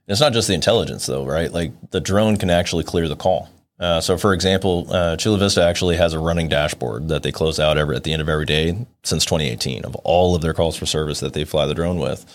[0.08, 1.52] It's not just the intelligence, though, right?
[1.54, 3.48] Like the drone can actually clear the call.
[3.80, 7.60] Uh, so, for example, uh, Chula Vista actually has a running dashboard that they close
[7.60, 10.76] out every, at the end of every day since 2018 of all of their calls
[10.76, 12.26] for service that they fly the drone with.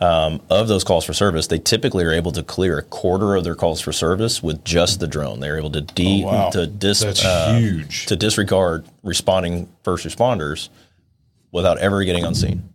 [0.00, 3.44] Um, of those calls for service, they typically are able to clear a quarter of
[3.44, 5.38] their calls for service with just the drone.
[5.40, 6.48] They're able to de- wow.
[6.50, 8.06] to dis- uh, huge.
[8.06, 10.70] to disregard responding first responders
[11.52, 12.68] without ever getting on scene.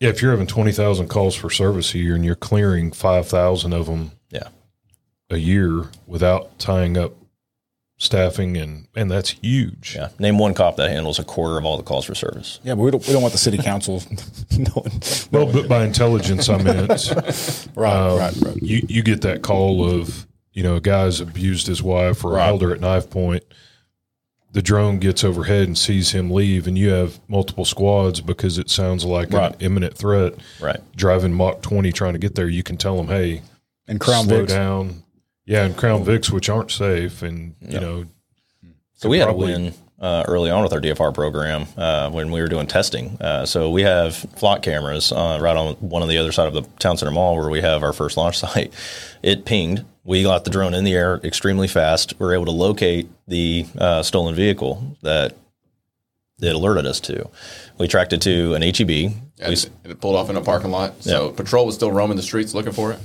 [0.00, 3.28] Yeah, if you're having twenty thousand calls for service a year and you're clearing five
[3.28, 4.48] thousand of them Yeah.
[5.30, 7.12] a year without tying up
[7.98, 9.94] staffing and and that's huge.
[9.94, 10.08] Yeah.
[10.18, 12.58] Name one cop that handles a quarter of all the calls for service.
[12.64, 14.02] Yeah, but we don't, we don't want the city council
[14.52, 15.02] knowing.
[15.30, 16.88] Well, but by intelligence, I meant
[17.76, 18.56] Right, um, right, right.
[18.62, 22.46] you you get that call of you know a guy's abused his wife or Right.
[22.46, 23.44] held her at knife point.
[24.52, 28.68] The drone gets overhead and sees him leave, and you have multiple squads because it
[28.68, 29.52] sounds like Right.
[29.52, 30.34] an imminent threat.
[30.60, 30.80] Right.
[30.96, 33.42] Driving Mach twenty trying to get there, you can tell them, "Hey,
[33.86, 34.48] And Crown slow Vics.
[34.48, 35.02] down."
[35.46, 38.04] Yeah, and Crown Vics, which aren't safe, and you know,
[38.94, 42.30] So we had probably- a win uh, early on with our DFR program uh, when
[42.30, 43.16] we were doing testing.
[43.20, 46.54] Uh, so we have flock cameras uh, right on one on the other side of
[46.54, 48.72] the town center mall where we have our first launch site.
[49.22, 49.84] It pinged.
[50.02, 52.18] We got the drone in the air extremely fast.
[52.18, 55.36] We were able to locate the uh, stolen vehicle that
[56.40, 57.28] it alerted us to.
[57.78, 58.88] We tracked it to an HEB.
[58.88, 61.02] We, And it, it pulled off in a parking lot.
[61.02, 63.00] So patrol was still roaming the streets looking for it,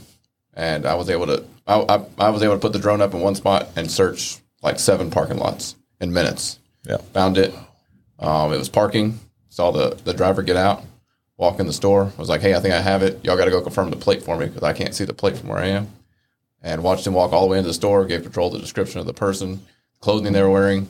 [0.54, 3.14] and I was able to I, I, I was able to put the drone up
[3.14, 6.60] in one spot and search like seven parking lots in minutes.
[6.86, 6.98] Yeah.
[7.14, 7.54] Found it.
[8.20, 9.20] Um, it was parking.
[9.50, 10.84] Saw the the driver get out,
[11.38, 12.12] walk in the store.
[12.18, 13.24] Was like, hey, I think I have it.
[13.24, 15.38] Y'all got to go confirm the plate for me because I can't see the plate
[15.38, 15.88] from where I am.
[16.62, 18.06] And watched him walk all the way into the store.
[18.06, 19.66] Gave patrol the description of the person,
[20.00, 20.90] clothing they were wearing.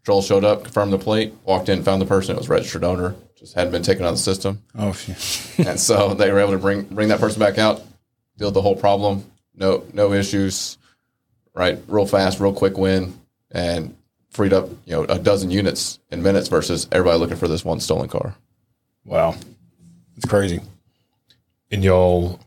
[0.00, 2.36] Patrol showed up, confirmed the plate, walked in, found the person.
[2.36, 3.14] It was registered owner.
[3.36, 4.62] Just hadn't been taken out of the system.
[4.74, 5.58] Oh, shit.
[5.66, 7.82] and so they were able to bring bring that person back out,
[8.36, 9.24] deal with the whole problem.
[9.54, 10.78] No no issues,
[11.54, 11.78] right?
[11.88, 13.18] Real fast, real quick win,
[13.50, 13.96] and
[14.34, 17.80] freed up you know a dozen units in minutes versus everybody looking for this one
[17.80, 18.36] stolen car.
[19.04, 19.36] Wow.
[20.16, 20.60] It's crazy.
[21.70, 22.40] and y'all,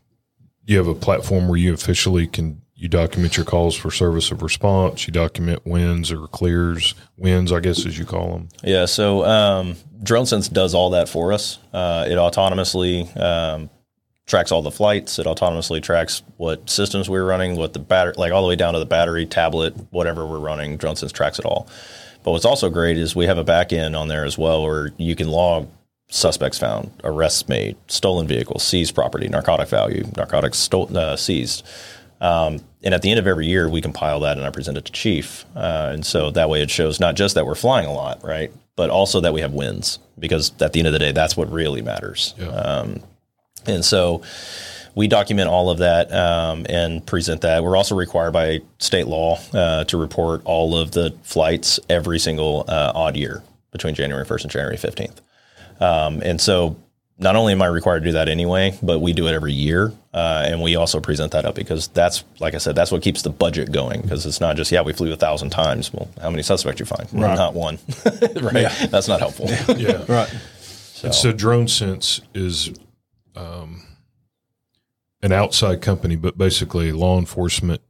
[0.64, 4.40] you have a platform where you officially can you document your calls for service of
[4.40, 5.06] response.
[5.06, 8.48] You document wins or clears wins, I guess as you call them.
[8.62, 11.58] Yeah, so um, DroneSense does all that for us.
[11.72, 13.68] Uh, it autonomously um,
[14.28, 15.18] tracks all the flights.
[15.18, 18.74] It autonomously tracks what systems we're running, what the battery, like all the way down
[18.74, 20.78] to the battery, tablet, whatever we're running.
[20.78, 21.66] DroneSense tracks it all.
[22.22, 24.92] But what's also great is we have a back end on there as well where
[24.98, 25.68] you can log
[26.10, 31.66] suspects found, arrests made, stolen vehicles, seized property, narcotic value, narcotics sto- uh, seized.
[32.20, 34.84] Um, and at the end of every year, we compile that and I present it
[34.86, 35.44] to chief.
[35.56, 38.52] Uh, and so that way it shows not just that we're flying a lot, right?
[38.76, 41.50] But also that we have wins because at the end of the day, that's what
[41.50, 42.34] really matters.
[42.50, 43.02] Um,
[43.66, 44.22] and so
[44.94, 47.62] we document all of that um, and present that.
[47.62, 52.64] We're also required by state law uh, to report all of the flights every single
[52.66, 55.18] uh, odd year between January 1st and January 15th.
[55.80, 56.76] Um, and so
[57.16, 59.92] not only am I required to do that anyway, but we do it every year.
[60.12, 63.22] Uh, and we also present that up because that's, like I said, that's what keeps
[63.22, 65.92] the budget going because it's not just, yeah, we flew a thousand times.
[65.92, 67.08] Well, how many suspects you find?
[67.12, 67.78] Well, Not one.
[68.42, 68.68] right.
[68.90, 69.46] That's not helpful.
[69.76, 70.04] Yeah.
[70.08, 70.32] Right.
[71.04, 72.72] And so DroneSense is
[73.38, 73.82] um,
[75.22, 77.80] an outside company, but basically law enforcement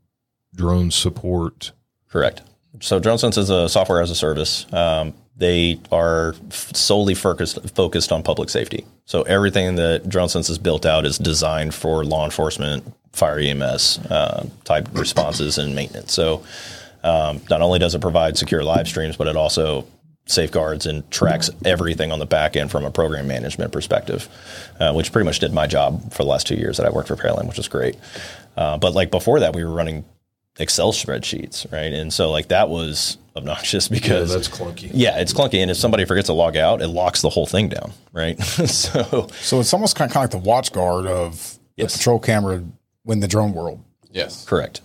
[0.55, 1.73] drone support.
[2.09, 2.43] Correct.
[2.81, 4.67] So DroneSense is a software as a service.
[4.73, 8.85] Um, they are solely focused focused on public safety.
[9.05, 14.47] So everything that DroneSense is built out is designed for law enforcement, fire EMS uh,
[14.65, 16.13] type responses and maintenance.
[16.13, 16.45] So
[17.05, 19.87] um, not only does it provide secure live streams, but it also
[20.29, 24.29] safeguards and tracks everything on the back end from a program management perspective,
[24.79, 27.09] uh, which pretty much did my job for the last two years that I worked
[27.09, 27.97] for Pearland, which was great.
[28.57, 30.05] Uh, but like before that, we were running
[30.59, 31.93] Excel spreadsheets, right?
[31.93, 34.91] And so like that was obnoxious because that's clunky.
[34.93, 37.69] Yeah, it's clunky, and if somebody forgets to log out, it locks the whole thing
[37.69, 38.39] down, right?
[38.43, 41.93] so So it's almost kind of, kind of like the watch guard of Yes.
[41.93, 42.65] the patrol camera
[43.07, 43.81] in the drone world.
[44.11, 44.45] Yes.
[44.45, 44.81] correct.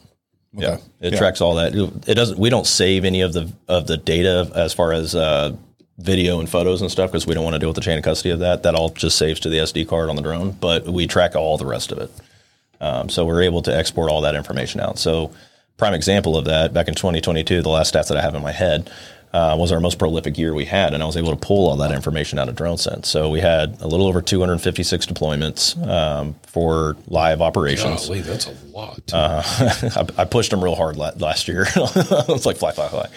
[0.56, 1.20] Yeah, it Yeah.
[1.20, 1.74] tracks all that.
[2.08, 2.38] It doesn't.
[2.38, 5.54] We don't save any of the of the data as far as uh,
[5.97, 8.04] video and photos and stuff because we don't want to deal with the chain of
[8.04, 8.64] custody of that.
[8.64, 11.58] That all just saves to the SD card on the drone, but we track all
[11.58, 12.12] the rest of it.
[12.82, 14.99] Um, so we're able to export all that information out.
[14.99, 15.32] So
[15.78, 18.51] prime example of that back in 2022, the last stats that I have in my
[18.51, 18.89] head.
[19.34, 21.75] Uh, was our most prolific year we had, and I was able to pull all
[21.77, 23.07] that information out of DroneSense.
[23.07, 28.05] So we had a little over 256 deployments um, for live operations.
[28.05, 29.01] Golly, that's a lot.
[29.11, 31.65] Uh, I, I pushed them real hard la- last year.
[31.75, 33.07] it's like fly, fly, fly.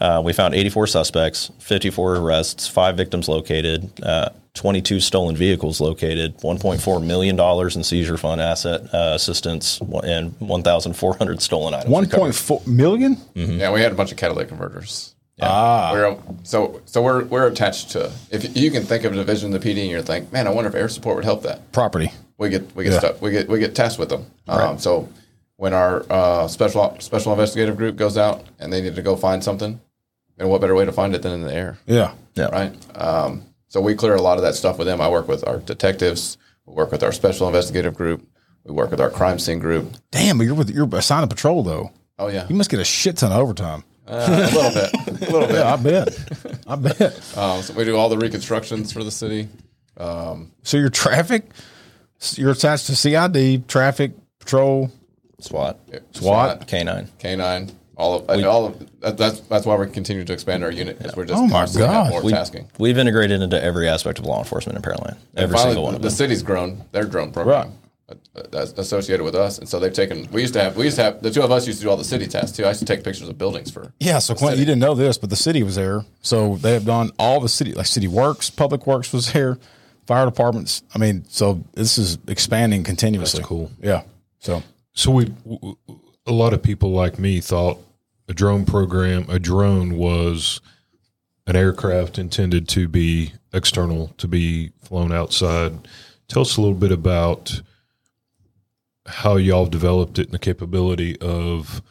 [0.00, 6.36] Uh, we found 84 suspects, 54 arrests, five victims located, uh, 22 stolen vehicles located,
[6.38, 11.90] 1.4 million dollars in seizure fund asset uh, assistance, and 1,400 stolen items.
[11.90, 12.20] One recovered.
[12.20, 13.16] point four million.
[13.34, 15.16] Yeah, we had a bunch of catalytic converters.
[15.40, 18.10] Ah, We're, so so we're we're attached to.
[18.30, 20.50] If you can think of a division of the PD, and you're thinking, man, I
[20.50, 21.70] wonder if air support would help that.
[21.72, 22.12] property.
[22.38, 22.98] We get we get Yeah.
[22.98, 23.20] stuff.
[23.20, 24.26] We get we get tasked with them.
[24.48, 25.08] Um, so
[25.56, 29.42] when our uh, special special investigative group goes out and they need to go find
[29.42, 29.80] something,
[30.38, 31.78] and what better way to find it than in the air?
[31.86, 32.14] Yeah.
[32.34, 32.46] Yeah.
[32.46, 32.72] right?
[32.96, 35.00] Um, so we clear a lot of that stuff with them.
[35.00, 36.38] I work with our detectives.
[36.66, 38.26] We work with our special investigative group.
[38.64, 39.92] We work with our crime scene group.
[40.10, 41.92] Damn, but you're with you're assigned to patrol though.
[42.20, 43.84] Oh yeah, You must get a shit ton of overtime.
[44.08, 44.94] Uh, a little bit,
[45.28, 45.56] a little bit.
[45.56, 46.62] Yeah, I bet.
[46.66, 47.36] I bet.
[47.38, 49.48] Um, so we do all the reconstructions for the city.
[49.98, 51.44] So your traffic,
[52.34, 54.90] you're attached to CID, traffic patrol.
[55.40, 55.78] SWAT,
[56.12, 56.66] SWAT?
[56.66, 57.08] K9.
[57.20, 60.98] K9, all of all of that, that's that's why we continue to expand our unit
[60.98, 62.10] because we're just Oh my constantly have God.
[62.10, 62.68] more We, tasking.
[62.78, 65.16] we've integrated into every aspect of law enforcement in Pearland.
[65.36, 66.16] Every Finally, single one of the them.
[66.16, 67.68] city's grown their drone program.
[67.68, 67.78] That's
[68.52, 70.28] associated with us, and so they've taken.
[70.32, 70.76] We used to have.
[70.76, 71.22] We used to have.
[71.22, 72.64] The two of us used to do all the city tests too.
[72.64, 73.92] I used to take pictures of buildings for.
[74.00, 76.04] Yeah, so Clint, you didn't know this, but the city was there.
[76.22, 79.58] So they have done all the city, like City Works, Public Works was there,
[80.06, 80.82] fire departments.
[80.94, 83.40] I mean, so this is expanding continuously.
[83.40, 83.70] That's cool.
[83.80, 84.02] Yeah.
[84.38, 84.62] So
[84.98, 85.32] So we,
[86.26, 87.78] a lot of people like me thought
[88.28, 90.60] a drone program, a drone was
[91.46, 95.86] an aircraft intended to be external, to be flown outside.
[96.26, 97.62] Tell us a little bit about
[99.08, 101.82] how y'all developed it and the capability of,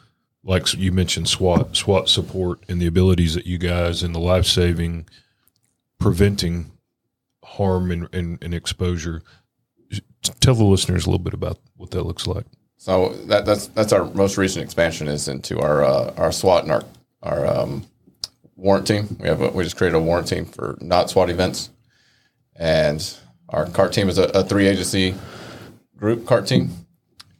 [0.42, 4.46] like you mentioned, SWAT, SWAT support, and the abilities that you guys and the life
[4.46, 5.06] saving,
[5.98, 6.70] preventing
[7.44, 9.22] harm and, and, and exposure.
[10.40, 12.46] Tell the listeners a little bit about what that looks like.
[12.76, 16.72] So that, that's that's our most recent expansion is into our uh, our SWAT and
[16.72, 16.84] our
[17.22, 17.86] our um,
[18.54, 19.16] warrant team.
[19.18, 21.70] We have a, we just created a warrant team for not SWAT events,
[22.54, 23.16] and
[23.48, 25.14] our CART team is a, a three agency
[25.96, 26.70] group CART team.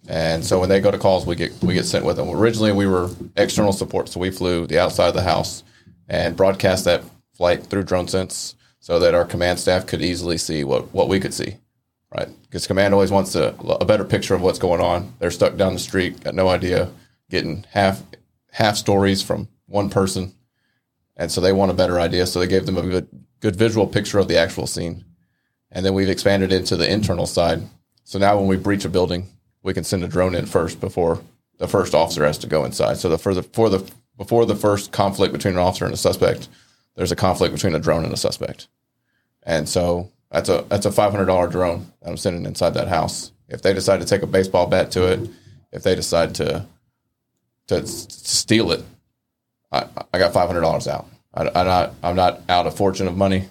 [0.09, 2.31] And so when they go to calls, we get we get sent with them.
[2.31, 5.63] Originally, we were external support, so we flew the outside of the house
[6.09, 7.05] and broadcast that
[7.35, 11.35] flight through DroneSense, so that our command staff could easily see what what we could
[11.35, 11.59] see
[12.17, 12.29] right?
[12.43, 15.15] Because command always wants a, a better picture of what's going on.
[15.19, 16.91] They're stuck down the street, got no idea,
[17.31, 18.03] getting half
[18.51, 20.35] half stories from one person,
[21.17, 22.27] and so they want a better idea.
[22.27, 23.09] So they gave them a good
[23.41, 25.05] good visual picture of the actual scene,
[25.71, 27.63] and then we've expanded into the internal side.
[28.05, 29.29] So now when we breach a building,
[29.69, 31.21] we can send a drone in first before
[31.59, 32.97] the first officer has to go inside.
[32.97, 35.99] So the for the for the before the first conflict between an officer and a
[35.99, 36.49] suspect,
[36.95, 38.67] there's a conflict between a drone and a suspect.
[39.43, 42.89] And so that's a that's a five hundred dollar drone that I'm sending inside that
[42.89, 43.31] house.
[43.47, 45.29] If they decide to take a baseball bat to it
[45.71, 46.65] if they decide to
[47.67, 48.83] to steal it,
[49.71, 51.07] I, I got five hundred dollars out.
[51.35, 53.45] I, I'm not I'm not out a fortune of money.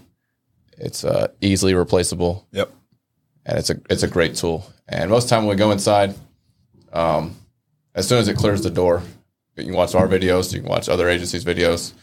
[0.80, 2.72] It's uh, easily replaceable Yep.
[3.48, 4.70] And it's a it's a great tool.
[4.88, 6.14] And most of the time when we go inside,
[6.94, 7.36] um,
[7.96, 9.02] as soon as it clears the door,
[9.56, 11.94] you can watch our videos, you can watch other agencies' videos.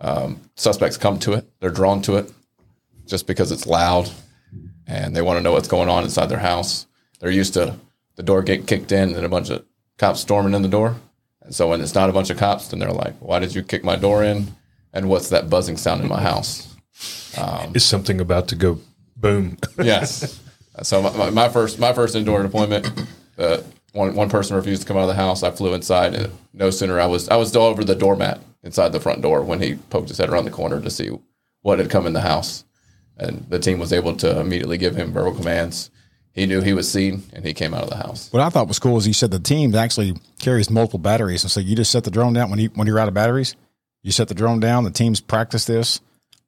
[0.00, 2.32] Um, suspects come to it; they're drawn to it
[3.06, 4.10] just because it's loud,
[4.86, 6.86] and they want to know what's going on inside their house.
[7.20, 7.76] They're used to
[8.16, 9.64] the door get kicked in and a bunch of
[9.98, 10.96] cops storming in the door,
[11.42, 13.62] and so when it's not a bunch of cops, then they're like, "Why did you
[13.62, 14.54] kick my door in?"
[14.90, 16.74] And what's that buzzing sound in my house?
[17.74, 18.80] Is something about to go
[19.16, 19.58] boom?
[19.76, 20.40] yes.
[20.82, 22.88] So my- my, first my first indoor deployment,
[23.38, 23.58] uh,
[23.92, 25.42] one one person refused to come out of the house.
[25.42, 28.92] I flew inside, and no sooner I was I was still over the doormat inside
[28.92, 31.10] the front door when he poked his head around the corner to see
[31.62, 32.64] what had come in the house,
[33.16, 35.90] and the team was able to immediately give him verbal commands.
[36.32, 38.28] He knew he was seen, and he came out of the house.
[38.32, 41.50] What I thought was cool is you said the team actually carries multiple batteries, and
[41.50, 43.56] so you just set the drone down when you when you're out of batteries.
[44.04, 44.84] You set the drone down.
[44.84, 46.00] The teams practice this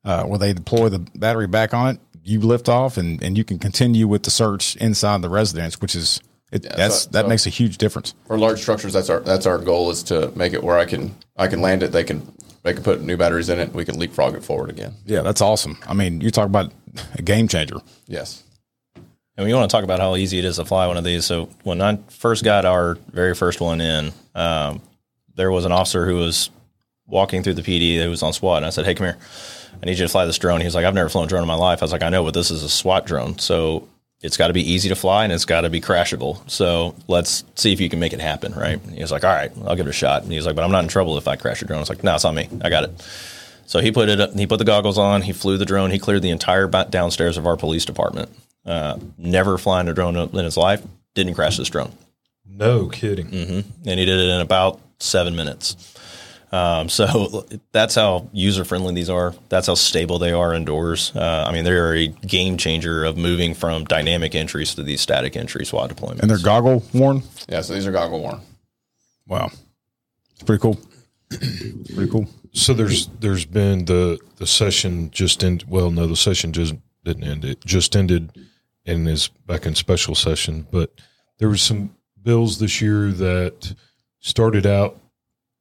[0.04, 2.00] uh, where they deploy the battery back on it.
[2.22, 5.94] You lift off, and, and you can continue with the search inside the residence, which
[5.94, 6.20] is
[6.52, 8.14] it, that's so- that so- makes a huge difference.
[8.26, 11.14] For large structures, that's our that's our goal is to make it where I can
[11.36, 11.92] I can land it.
[11.92, 12.30] They can
[12.62, 13.72] they can put new batteries in it.
[13.72, 14.94] We can leapfrog it forward again.
[15.06, 15.78] Yeah, that's awesome.
[15.86, 16.72] I mean, you talk about
[17.14, 17.76] a game changer.
[18.06, 18.42] Yes.
[19.36, 21.24] And we want to talk about how easy it is to fly one of these.
[21.24, 24.82] So when I first got our very first one in, um,
[25.34, 26.50] there was an officer who was
[27.06, 29.18] walking through the PD who was on SWAT, and I said, "Hey, come here.
[29.82, 31.42] I need you to fly this drone." He was like, "I've never flown a drone
[31.42, 33.86] in my life." I was like, "I know, but this is a SWAT drone, so
[34.22, 36.38] it's got to be easy to fly and it's got to be crashable.
[36.50, 39.50] So let's see if you can make it happen, right?" He was like, "All right,
[39.66, 41.26] I'll give it a shot." And he was like, "But I'm not in trouble if
[41.28, 42.48] I crash your drone." I was like, "No, it's on me.
[42.62, 42.90] I got it."
[43.66, 44.20] So he put it.
[44.20, 45.22] up- He put the goggles on.
[45.22, 45.90] He flew the drone.
[45.90, 48.28] He cleared the entire downstairs of our police department.
[48.66, 50.82] Uh, never flying a drone in his life.
[51.14, 51.92] Didn't crash this drone,
[52.48, 53.28] No kidding.
[53.32, 55.76] and he did it in about seven minutes.
[56.52, 59.34] Um, so that's how user friendly these are.
[59.48, 61.12] That's how stable they are indoors.
[61.14, 65.36] Uh, I mean, they're a game changer of moving from dynamic entries to these static
[65.36, 66.22] entries while deployment.
[66.22, 67.22] And they're goggle worn.
[67.48, 67.60] Yeah.
[67.60, 68.40] So these are goggle worn.
[69.26, 69.50] Wow,
[70.32, 70.78] it's pretty cool.
[71.30, 72.28] pretty cool.
[72.52, 75.64] So there's there's been the the session just end.
[75.68, 76.74] Well, no, the session just
[77.04, 77.44] didn't end.
[77.44, 78.36] It just ended
[78.84, 80.66] and is back in special session.
[80.70, 81.00] But
[81.38, 83.74] there was some bills this year that
[84.18, 84.98] started out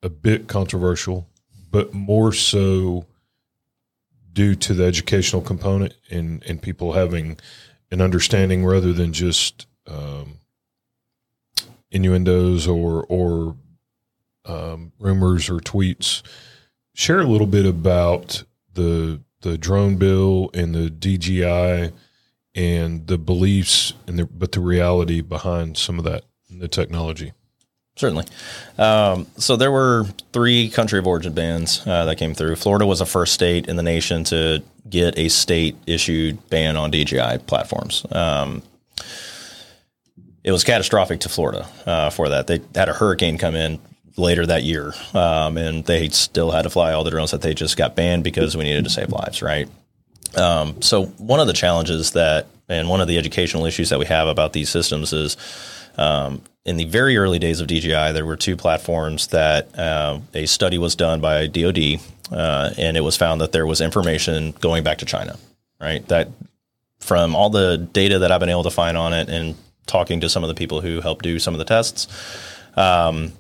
[0.02, 1.28] a bit controversial,
[1.72, 3.06] but more so
[4.32, 7.38] due to the educational component and and people having
[7.92, 10.36] an understanding rather than just um,
[11.92, 13.56] innuendos or or
[14.46, 16.22] um, rumors or tweets
[16.94, 18.44] share a little bit about
[18.74, 21.94] the the drone bill and the DJI
[22.56, 27.34] and the beliefs and the but the reality behind some of that the technology.
[28.00, 28.28] Certainly.
[28.78, 32.56] Um, so there were three country of origin bans uh, that came through.
[32.56, 36.92] Florida was the first state in the nation to get a state issued ban on
[36.92, 38.06] DJI platforms.
[38.10, 38.64] Um,
[40.46, 42.48] it was catastrophic to Florida uh, for that.
[42.48, 43.82] They had a hurricane come in
[44.16, 47.54] later that year, um, and they still had to fly all the drones that they
[47.54, 49.68] just got banned because we needed to save lives, right?
[50.38, 54.06] Um, so one of the challenges that, and one of the educational issues that we
[54.06, 55.36] have about these systems is
[55.98, 60.46] um, in the very early days of DJI, there were two platforms that uh, a
[60.46, 62.00] study was done by DoD,
[62.32, 65.38] uh, and it was found that there was information going back to China,
[65.80, 66.06] right?
[66.08, 66.30] That
[67.00, 69.56] from all the data that I've been able to find on it and
[69.88, 72.08] talking to some of the people who helped do some of the tests,
[72.76, 73.32] um,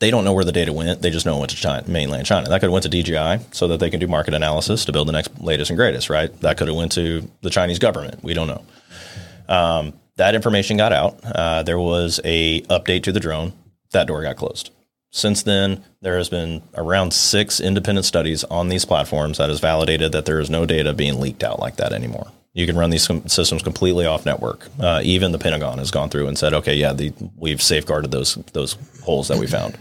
[0.00, 1.02] they don't know where the data went.
[1.02, 2.48] They just know it went to China, mainland China.
[2.48, 5.08] That could have went to DJI so that they can do market analysis to build
[5.08, 6.32] the next latest and greatest, right?
[6.40, 8.22] That could have went to the Chinese government.
[8.22, 8.64] We don't know.
[9.48, 11.18] Um, that information got out.
[11.24, 13.52] Uh, there was a update to the drone.
[13.92, 14.70] That door got closed.
[15.10, 20.12] Since then, there has been around six independent studies on these platforms that has validated
[20.12, 22.30] that there is no data being leaked out like that anymore.
[22.52, 24.68] You can run these systems completely off network.
[24.78, 28.34] Uh, even the Pentagon has gone through and said, "Okay, yeah, the, we've safeguarded those
[28.52, 29.78] those holes that we found."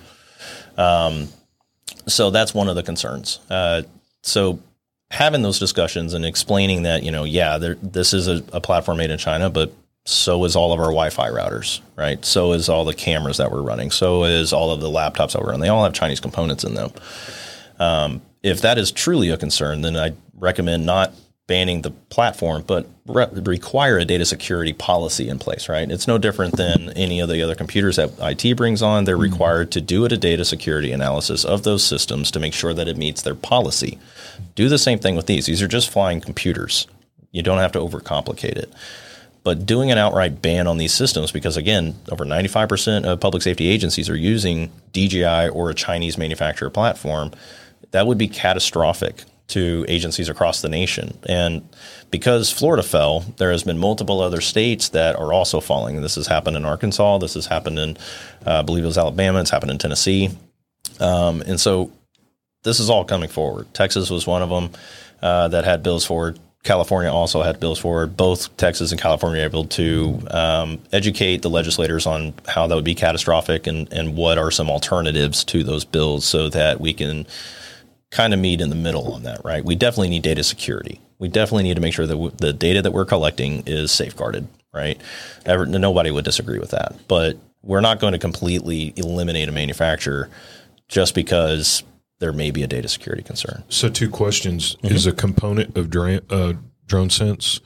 [0.77, 1.27] Um,
[2.07, 3.39] so that's one of the concerns.
[3.49, 3.81] Uh,
[4.21, 4.59] so
[5.09, 8.97] having those discussions and explaining that, you know, yeah, there, this is a, a platform
[8.97, 9.73] made in China, but
[10.07, 12.23] so is all of our Wi-Fi routers, right?
[12.23, 13.91] So is all the cameras that we're running.
[13.91, 15.61] So is all of the laptops that we're running.
[15.61, 16.91] They all have Chinese components in them.
[17.77, 21.13] Um, if that is truly a concern, then I recommend not
[21.47, 25.91] banning the platform, but re- require a data security policy in place, right?
[25.91, 29.03] It's no different than any of the other computers that IT brings on.
[29.03, 32.87] They're required to do a data security analysis of those systems to make sure that
[32.87, 33.99] it meets their policy.
[34.55, 35.47] Do the same thing with these.
[35.47, 36.87] These are just flying computers.
[37.31, 38.71] You don't have to overcomplicate it.
[39.47, 43.69] But doing an outright ban on these systems, because again, over 95% of public safety
[43.69, 47.31] agencies are using DJI or a Chinese manufacturer platform,
[47.91, 51.17] that would be catastrophic to agencies across the nation.
[51.29, 51.65] And
[52.11, 56.01] because Florida fell, there has been multiple other states that are also falling.
[56.01, 57.19] This has happened in Arkansas.
[57.19, 57.97] This has happened in,
[58.45, 59.39] uh, I believe it was Alabama.
[59.39, 60.29] It's happened in Tennessee.
[60.99, 61.93] Um, and so
[62.63, 63.73] this is all coming forward.
[63.73, 64.71] Texas was one of them
[65.21, 66.37] uh, that had bills forward.
[66.63, 68.17] California also had bills forward.
[68.17, 72.83] Both Texas and California were able to um, educate the legislators on how that would
[72.83, 77.25] be catastrophic and, and what are some alternatives to those bills so that we can
[78.11, 79.63] kind of meet in the middle on that, right?
[79.63, 80.99] We definitely need data security.
[81.19, 84.47] We definitely need to make sure that w- the data that we're collecting is safeguarded,
[84.73, 84.99] right?
[85.45, 86.95] Ever, nobody would disagree with that.
[87.07, 90.29] But we're not going to completely eliminate a manufacturer
[90.87, 91.83] just because
[92.19, 93.63] there may be a data security concern.
[93.69, 96.53] So, two questions: Is a component of dra- uh,
[96.87, 97.59] DroneSense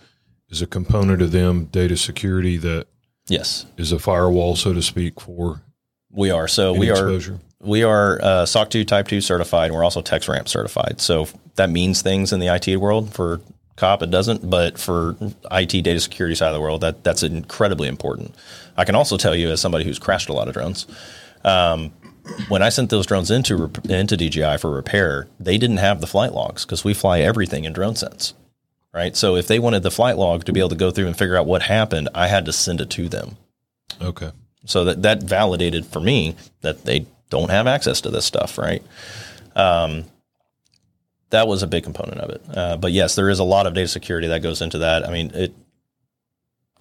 [0.49, 2.87] is a component of them data security that
[3.27, 5.61] Yes, is a firewall, so to speak, for
[6.11, 6.47] we are.
[6.47, 7.39] So we are exposure?
[7.61, 9.67] we are uh, SOC 2 Type 2 certified.
[9.67, 10.99] And we're also TexRAMP certified.
[10.99, 13.13] So that means things in the IT world.
[13.13, 13.39] For
[13.77, 15.15] COP, it doesn't, but for
[15.51, 18.35] IT data security side of the world, that that's incredibly important.
[18.75, 20.87] I can also tell you, as somebody who's crashed a lot of drones,
[21.45, 21.93] um,
[22.47, 26.33] when I sent those drones into into DJI for repair, they didn't have the flight
[26.33, 28.33] logs because we fly everything in DroneSense,
[28.93, 29.15] right?
[29.15, 31.37] So if they wanted the flight log to be able to go through and figure
[31.37, 33.37] out what happened, I had to send it to them.
[34.01, 34.31] okay.
[34.65, 38.83] So that that validated for me that they don't have access to this stuff, right?
[39.55, 40.05] Um,
[41.31, 42.41] that was a big component of it.
[42.53, 45.07] Uh, but yes, there is a lot of data security that goes into that.
[45.07, 45.53] I mean, it.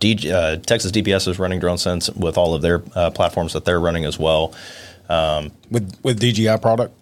[0.01, 3.81] DG, uh, Texas DPS is running DroneSense with all of their uh, platforms that they're
[3.81, 4.55] running as well.
[5.71, 6.95] With with DJI product.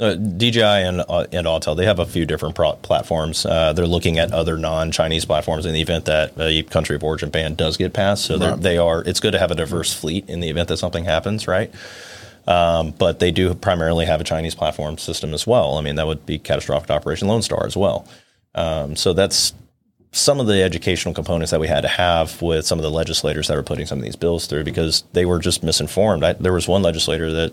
[0.00, 3.46] Uh, DJI and uh, and Autel, they have a few different pro- platforms.
[3.46, 7.30] Uh, they're looking at other non-Chinese platforms in the event that a country of origin
[7.30, 8.24] ban does get passed.
[8.24, 8.60] So Right.
[8.60, 9.02] they are.
[9.02, 11.72] It's good to have a diverse fleet in the event that something happens, right?
[12.48, 15.78] Um, but they do primarily have a Chinese platform system as well.
[15.78, 18.04] I mean, that would be catastrophic Operation Lone Star as well.
[18.56, 19.54] Um, so that's
[20.14, 23.48] some of the educational components that we had to have with some of the legislators
[23.48, 26.22] that were putting some of these bills through because they were just misinformed.
[26.22, 27.52] I, there was one legislator that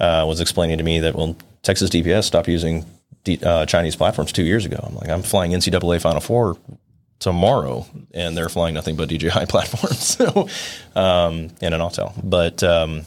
[0.00, 2.86] uh, was explaining to me that well, Texas DPS stopped using
[3.24, 4.82] D, uh, Chinese platforms two years ago.
[4.82, 6.56] I'm like, I'm flying NCAA Final Four
[7.18, 9.98] tomorrow, and they're flying nothing but DJI platforms.
[9.98, 10.48] so,
[10.96, 13.04] um, and an Autel, but um,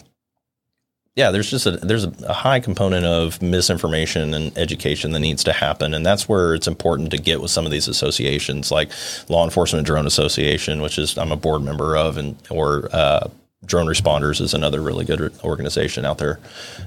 [1.16, 5.53] yeah, there's just a there's a, high component of misinformation and education that needs to
[5.53, 8.91] happen, and that's where it's important to get with some of these associations, like
[9.30, 13.28] Law Enforcement Drone Association, which is I'm a board member of, and or uh,
[13.64, 16.39] Drone Responders is another really good organization out there,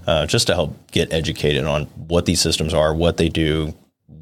[0.08, 3.74] uh, just to help get educated on what these systems are, what they do,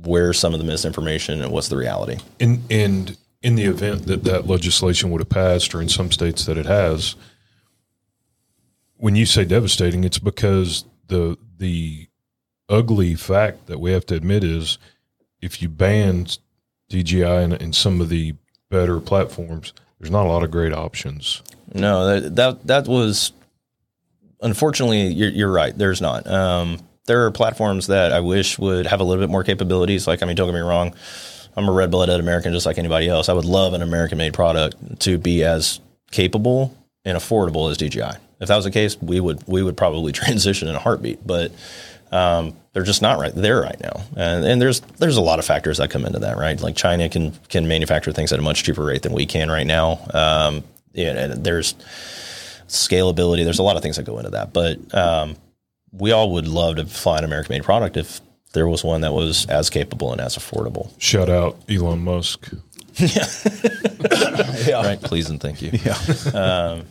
[0.05, 2.19] where some of the misinformation, and what's the reality.
[2.39, 6.45] And and in the event that that legislation would have passed, or in some states
[6.45, 7.15] that it has,
[8.97, 12.09] when you say devastating, it's because the the
[12.69, 14.79] ugly fact that we have to admit is
[15.41, 16.27] if you ban
[16.89, 18.35] DJI and, and some of the
[18.71, 21.43] better platforms, there's not a lot of great options.
[21.73, 23.33] No, that that, that was
[24.41, 25.77] unfortunately you're, you're right.
[25.77, 26.27] There's not.
[26.27, 30.07] Um, there are platforms that I wish would have a little bit more capabilities.
[30.07, 30.95] Like I mean, don't get me wrong,
[31.57, 33.29] I'm a red blooded American just like anybody else.
[33.29, 35.81] I would love an American made product to be as
[36.11, 38.19] capable and affordable as DJI.
[38.45, 41.27] If that was the case, we would we would probably transition in a heartbeat.
[41.27, 41.53] But
[42.13, 45.45] um, they're just not right there right now, and, and there's there's a lot of
[45.45, 46.61] factors that come into that, right?
[46.61, 49.67] Like China can can manufacture things at a much cheaper rate than we can right
[49.67, 49.99] now.
[50.13, 51.75] Um, yeah, and there's
[52.69, 53.45] scalability.
[53.45, 55.37] There's a lot of things that go into that, but um,
[55.93, 58.21] we all would love to fly an American made product if
[58.53, 60.91] there was one that was as capable and as affordable.
[61.01, 62.49] Shout out Elon Musk.
[64.67, 64.83] Yeah.
[64.83, 65.01] Right?
[65.01, 65.71] Please and thank you.
[65.73, 66.83] Yeah.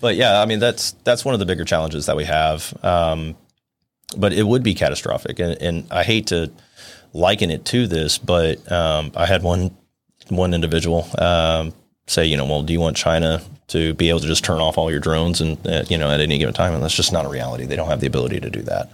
[0.00, 2.72] But yeah, I mean that's that's one of the bigger challenges that we have.
[2.84, 3.36] Um,
[4.16, 6.50] but it would be catastrophic, and, and I hate to
[7.12, 9.76] liken it to this, but um, I had one
[10.28, 11.72] one individual um,
[12.06, 14.78] say, you know, well, do you want China to be able to just turn off
[14.78, 16.74] all your drones and uh, you know at any given time?
[16.74, 17.66] And that's just not a reality.
[17.66, 18.90] They don't have the ability to do that.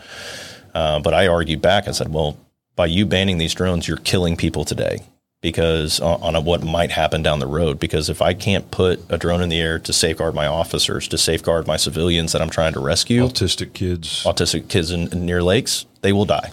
[0.74, 2.36] Uh, but I argued back and said, well,
[2.74, 5.04] by you banning these drones, you're killing people today
[5.44, 7.78] because on, on what might happen down the road.
[7.78, 11.18] Because if I can't put a drone in the air to safeguard my officers, to
[11.18, 14.24] safeguard my civilians that I'm trying to rescue, Autistic kids.
[14.24, 16.50] autistic kids in, in near lakes, they will die,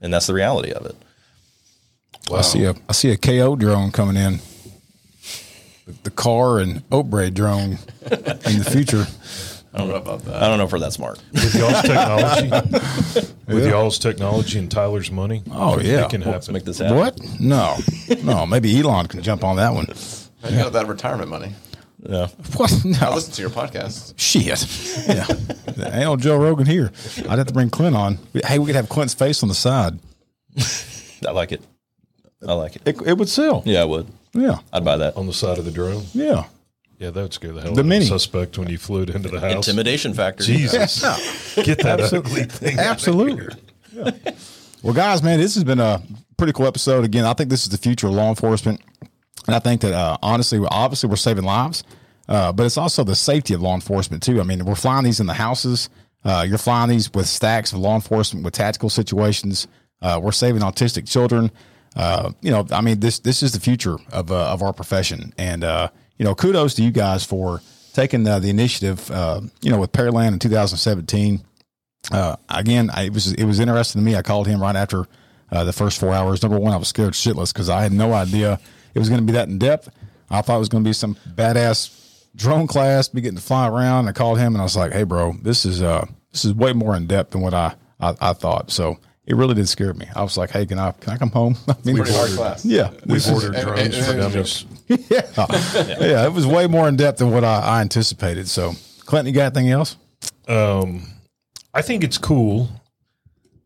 [0.00, 0.96] and that's the reality of it.
[2.32, 4.40] I see a I see a KO drone coming in.
[5.86, 7.78] The, the Karr and Oubre drone
[8.10, 9.06] in the future.
[9.74, 10.42] I don't know about that.
[10.42, 11.18] I don't know if we're that smart.
[11.32, 12.50] with y'all's technology,
[13.48, 15.42] with y'all's technology and Tyler's money.
[15.50, 16.04] Oh, yeah.
[16.04, 16.54] it can Let's happen.
[16.54, 16.96] make this happen.
[16.96, 17.18] What?
[17.40, 17.76] No,
[18.22, 18.44] no.
[18.46, 19.86] Maybe Elon can jump on that one.
[20.50, 21.52] You got that retirement money.
[22.06, 22.26] Yeah.
[22.56, 22.70] What?
[22.84, 23.14] I No.
[23.14, 24.14] listen to your podcast.
[24.18, 24.44] Shit.
[25.08, 25.26] Yeah.
[25.86, 26.90] Ain't no Joe Rogan here.
[27.28, 28.18] I'd have to bring Clint on.
[28.44, 29.98] Hey, we could have Clint's face on the side.
[31.26, 31.62] I like it.
[32.46, 32.82] I like it.
[32.84, 33.62] It, it would sell.
[33.64, 34.06] Yeah, I would.
[34.34, 34.58] Yeah.
[34.72, 35.16] I'd buy that.
[35.16, 36.04] on the side of the drone.
[36.12, 36.44] Yeah.
[37.02, 38.04] Yeah, that would scare the hell The out Mini.
[38.04, 39.66] of the suspect when you flew it into the house.
[39.66, 40.44] Intimidation factor.
[40.44, 41.00] Jesus,
[41.56, 42.78] get that ugly thing.
[42.78, 43.56] out of Absolutely.
[43.92, 44.12] Yeah.
[44.84, 46.00] Well, guys, man, this has been a
[46.36, 47.04] pretty cool episode.
[47.04, 48.80] Again, I think this is the future of law enforcement,
[49.48, 51.82] and I think that uh, honestly, obviously, we're saving lives,
[52.28, 54.40] uh, but it's also the safety of law enforcement too.
[54.40, 55.90] I mean, we're flying these in the houses.
[56.24, 59.66] Uh, you're flying these with stacks of law enforcement with tactical situations.
[60.00, 61.50] Uh, we're saving autistic children.
[61.96, 65.34] Uh, you know, I mean, this this is the future of uh, of our profession,
[65.36, 65.88] and uh,
[66.22, 67.60] you know, kudos to you guys for
[67.94, 69.10] taking uh, the initiative.
[69.10, 71.42] Uh, you know, with Pearland in 2017
[72.12, 74.14] uh, again, I, it was it was interesting to me.
[74.14, 75.06] I called him right after
[75.50, 76.42] uh, the first four hours.
[76.42, 78.60] Number one, I was scared shitless because I had no idea
[78.94, 79.88] it was going to be that in depth.
[80.30, 83.68] I thought it was going to be some badass drone class, be getting to fly
[83.68, 84.08] around.
[84.08, 86.72] I called him and I was like, "Hey, bro, this is uh this is way
[86.72, 90.06] more in depth than what I, I I thought." So it really did scare me.
[90.16, 92.64] I was like, "Hey, can I can I come home?" I mean, Pretty hard class.
[92.64, 94.64] yeah, We've this is- ordered drones for dummies.
[95.10, 95.22] yeah,
[96.00, 96.26] yeah.
[96.26, 98.48] It was way more in depth than what I, I anticipated.
[98.48, 98.72] So,
[99.06, 99.96] Clinton, you got anything else?
[101.74, 102.68] I think it's cool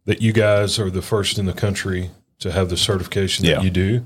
[0.04, 3.56] that you guys are the first in the country to have the certification Yeah.
[3.56, 4.04] that you do.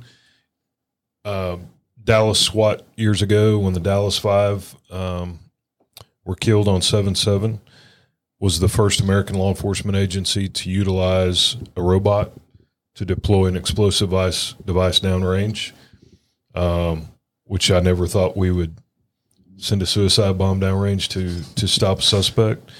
[1.25, 1.59] Uh,
[2.03, 5.39] Dallas SWAT years ago, when the Dallas Five um,
[6.25, 7.61] were killed on seven seven,
[8.39, 12.33] was the first American law enforcement agency to utilize a robot
[12.95, 15.73] to deploy an explosive device device downrange,
[16.55, 17.10] um,
[17.51, 18.77] which I never thought we would
[19.57, 22.71] send a suicide bomb downrange to to stop a suspect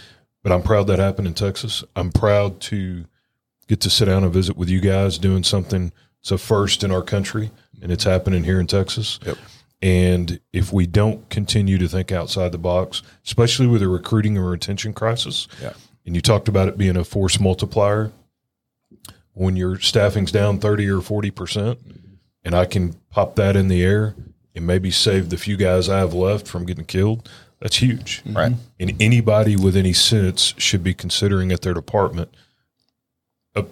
[0.43, 1.85] but I'm proud that happened in Texas.
[1.95, 3.05] I'm proud to
[3.69, 5.93] get to sit down and visit with you guys doing something.
[6.21, 7.51] It's a first in our country,
[7.83, 9.19] and it's happening here in Texas.
[9.27, 9.37] Yep.
[9.83, 14.49] And if we don't continue to think outside the box, especially with a recruiting and
[14.49, 15.75] retention crisis, Yeah.
[16.07, 18.13] and you talked about it being a force multiplier,
[19.35, 21.79] when your staffing's down 30 or 40%,
[22.45, 24.15] and I can pop that in the air
[24.61, 27.29] and maybe save the few guys I have left from getting killed,
[27.61, 28.23] that's huge.
[28.27, 28.53] Right.
[28.79, 32.35] And anybody with any sense should be considering at their department,
[33.55, 33.65] a,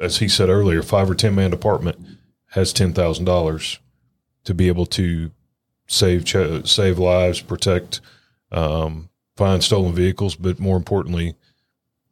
[0.00, 1.98] as he said earlier, five or 10 man department
[2.52, 3.78] has $10,000
[4.44, 5.32] to be able to
[5.88, 8.00] save, ch- save lives, protect,
[8.52, 11.34] um, find stolen vehicles, but more importantly,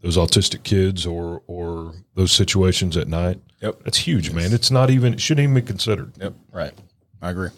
[0.00, 3.40] those autistic kids or, or those situations at night.
[3.62, 3.84] Yep.
[3.84, 4.52] That's huge, man.
[4.52, 6.12] It's not even, it shouldn't even be considered.
[6.20, 6.34] Yep.
[6.52, 6.74] Right.
[7.22, 7.50] I agree.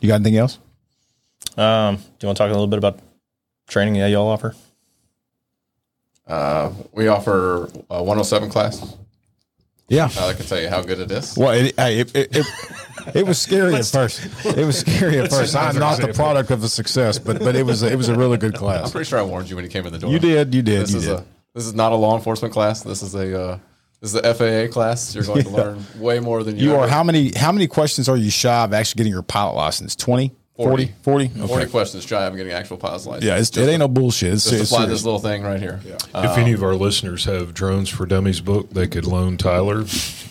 [0.00, 0.58] You got anything else?
[1.56, 3.00] Um, do you want to talk a little bit about
[3.68, 4.54] training that y'all offer?
[6.26, 8.96] Uh, we offer a 107 class.
[9.88, 10.08] Yeah.
[10.16, 11.36] Uh, I can tell you how good it is.
[11.36, 12.46] Well, it, it, it, it,
[13.14, 14.20] it was scary at first.
[14.56, 15.56] It was scary at first.
[15.56, 18.36] I'm not the product of a success, but but it was it was a really
[18.36, 18.84] good class.
[18.84, 20.10] I'm pretty sure I warned you when you came in the door.
[20.12, 21.14] You did, you did, This you is did.
[21.18, 21.24] a
[21.54, 22.82] this is not a law enforcement class.
[22.82, 23.58] This is a uh,
[24.00, 25.14] this is the FAA class.
[25.14, 28.08] You're going to learn way more than you, You are how many how many questions
[28.08, 29.94] are you shy of actually getting your pilot license?
[29.96, 30.32] 20?
[30.56, 30.94] 40?
[31.02, 31.28] 40?
[31.28, 31.66] 40 Okay.
[31.70, 33.24] questions shy of getting actual pilot's license.
[33.24, 34.34] Yeah, it's, just, it ain't no bullshit.
[34.34, 34.98] It's, just it's apply serious.
[35.00, 35.80] this little thing right here.
[35.86, 35.96] Yeah.
[36.14, 39.84] if any of our listeners have Drones for Dummies book, they could loan Tyler.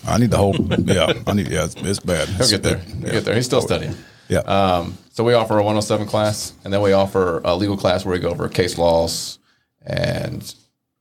[0.05, 0.55] I need the whole.
[0.83, 1.47] Yeah, I need.
[1.47, 2.27] Yeah, it's, it's bad.
[2.29, 2.77] He'll get there.
[2.77, 3.33] He'll get there.
[3.35, 3.95] He's still studying.
[4.27, 4.39] Yeah.
[4.41, 8.13] Um, so we offer a 107 class, and then we offer a legal class where
[8.13, 9.39] we go over case laws
[9.83, 10.53] and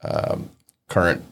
[0.03, 0.49] um,
[0.89, 1.23] current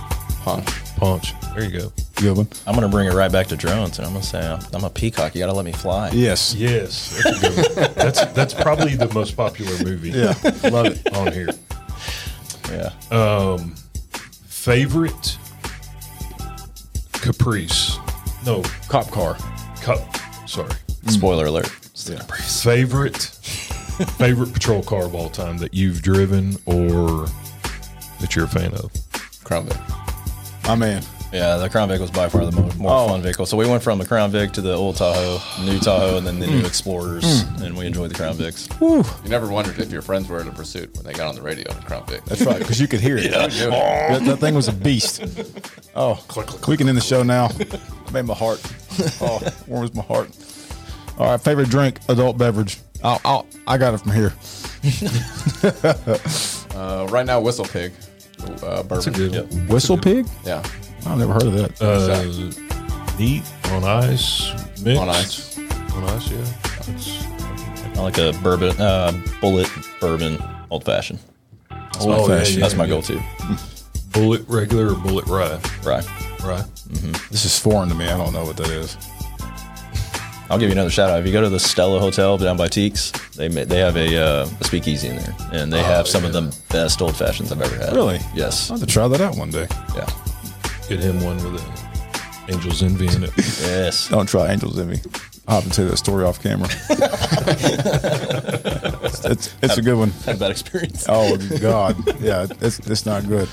[0.42, 0.66] Ponch.
[0.96, 1.34] Ponch.
[1.54, 1.92] There you go.
[2.16, 2.48] Good one.
[2.66, 4.60] I'm going to bring it right back to drones, and I'm going to say I'm,
[4.72, 5.34] I'm a peacock.
[5.34, 6.10] You got to let me fly.
[6.12, 6.54] Yes.
[6.54, 7.94] Yes, that's a good one.
[7.94, 10.10] That's that's probably the most popular movie.
[10.10, 10.34] Yeah.
[10.70, 11.14] Love it.
[11.14, 11.48] on here.
[12.70, 12.90] Yeah.
[13.10, 13.74] Um,
[14.46, 15.38] Favorite
[17.12, 17.98] Caprice?
[18.46, 19.36] No, Cop car.
[19.82, 19.98] cup.
[20.48, 20.70] Sorry.
[21.08, 21.66] Spoiler alert.
[21.68, 27.26] Favorite favorite patrol car of all time that you've driven or
[28.20, 28.90] that you're a fan of?
[29.44, 29.76] Crown Vic.
[30.66, 31.02] My man.
[31.35, 33.09] Yeah, the Crown Vic was by far the more, more Oh.
[33.09, 33.45] fun vehicle.
[33.45, 36.39] So we went from the Crown Vic to the old Tahoe, new Tahoe, and then
[36.39, 37.24] the new Explorers,
[37.61, 38.68] and we enjoyed the Crown Vics.
[39.24, 41.43] You never wondered if your friends were in a pursuit when they got on the
[41.43, 42.24] radio in Crown Vic.
[42.26, 43.24] That's right, because you could hear it.
[43.32, 43.49] Yeah.
[43.49, 45.24] That, that thing was a beast.
[45.97, 47.51] Oh, click we can end the show now.
[48.12, 48.62] Made my heart.
[49.20, 50.30] Oh, warms my heart.
[51.18, 52.78] All right, favorite drink, adult beverage.
[53.03, 54.32] I'll, I'll, I got it from here.
[56.76, 57.93] Uh, right now, Whistle Pig.
[58.62, 58.89] Uh, bourbon.
[58.89, 59.66] That's a good one.
[59.68, 60.26] Whistle pig?
[60.45, 60.62] Yeah.
[61.07, 61.82] I've never heard of that.
[61.82, 63.42] Uh, neat
[63.72, 64.52] on ice,
[64.82, 64.98] mix.
[64.98, 65.59] On ice.
[65.59, 66.38] On ice, yeah.
[66.86, 67.24] That's-
[67.96, 71.20] I like a bourbon, uh, Bulleit bourbon old fashioned.
[72.00, 72.57] Old Oh, fashioned.
[72.57, 72.62] yeah.
[72.62, 73.16] That's my go to.
[74.11, 75.61] Bulleit regular or Bulleit rye?
[75.88, 76.05] Right.
[76.44, 76.64] Right.
[77.30, 78.07] This is foreign to me.
[78.09, 78.96] I don't know what that is.
[80.50, 81.20] I'll give you another shout out.
[81.20, 84.48] If you go to the Stella Hotel down by TEEX, they they have a, uh,
[84.61, 87.76] a speakeasy in there, and they have some of the best old fashions I've ever
[87.76, 87.94] had.
[87.94, 88.18] Really?
[88.34, 88.70] Yes.
[88.70, 89.66] I'll have to try that out one day.
[89.94, 90.07] Yeah.
[90.89, 93.32] Get him one with a Angel's Envy in it.
[93.37, 94.09] Yes.
[94.11, 95.01] Don't try Angel's Envy.
[95.47, 96.68] I'll have to tell you that story off camera.
[99.30, 100.11] it's, it's a good one.
[100.11, 101.05] Had a bad experience.
[101.09, 103.49] Oh God, yeah, it's it's not good.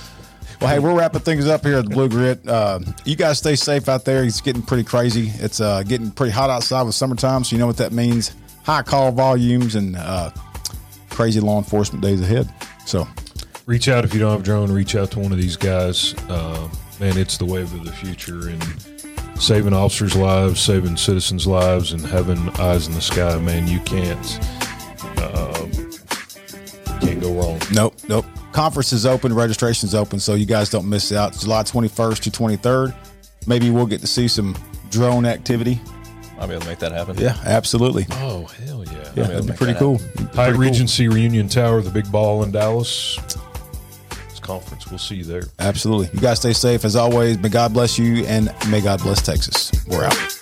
[0.62, 2.48] Well, hey, we're wrapping things up here at the Blue Grit.
[2.48, 4.24] Uh, you guys stay safe out there.
[4.24, 5.32] It's getting pretty crazy.
[5.36, 8.36] It's uh, getting pretty hot outside with summertime, so you know what that means.
[8.64, 10.30] High call volumes and uh,
[11.10, 12.54] crazy law enforcement days ahead.
[12.86, 13.08] So,
[13.66, 14.72] reach out if you don't have a drone.
[14.72, 16.14] Reach out to one of these guys.
[16.30, 16.70] Uh,
[17.02, 22.06] man, it's the wave of the future and saving officers' lives, saving citizens' lives, and
[22.06, 23.38] having eyes in the sky.
[23.40, 24.40] Man, you can't
[25.18, 25.72] um,
[27.02, 27.60] can't go wrong.
[27.74, 28.26] nope, nope.
[28.52, 31.34] Conference is open, registration is open, so you guys don't miss out.
[31.34, 32.96] July 21st to 23rd.
[33.48, 34.56] Maybe we'll get to see some
[34.92, 35.82] drone activity.
[36.38, 37.18] I'll be able to make that happen.
[37.18, 38.06] Yeah, absolutely.
[38.12, 39.12] Oh hell yeah!
[39.16, 39.98] Yeah, that'd be pretty that cool.
[39.98, 40.26] happen.
[40.26, 40.62] Hyatt Pretty cool.
[40.62, 43.18] Regency Reunion Tower, the big ball in Dallas.
[44.42, 45.44] Conference, we'll see you there.
[45.60, 46.10] Absolutely.
[46.14, 47.38] You guys stay safe as always.
[47.40, 49.72] May God bless you and may God bless Texas.
[49.88, 50.41] We're out.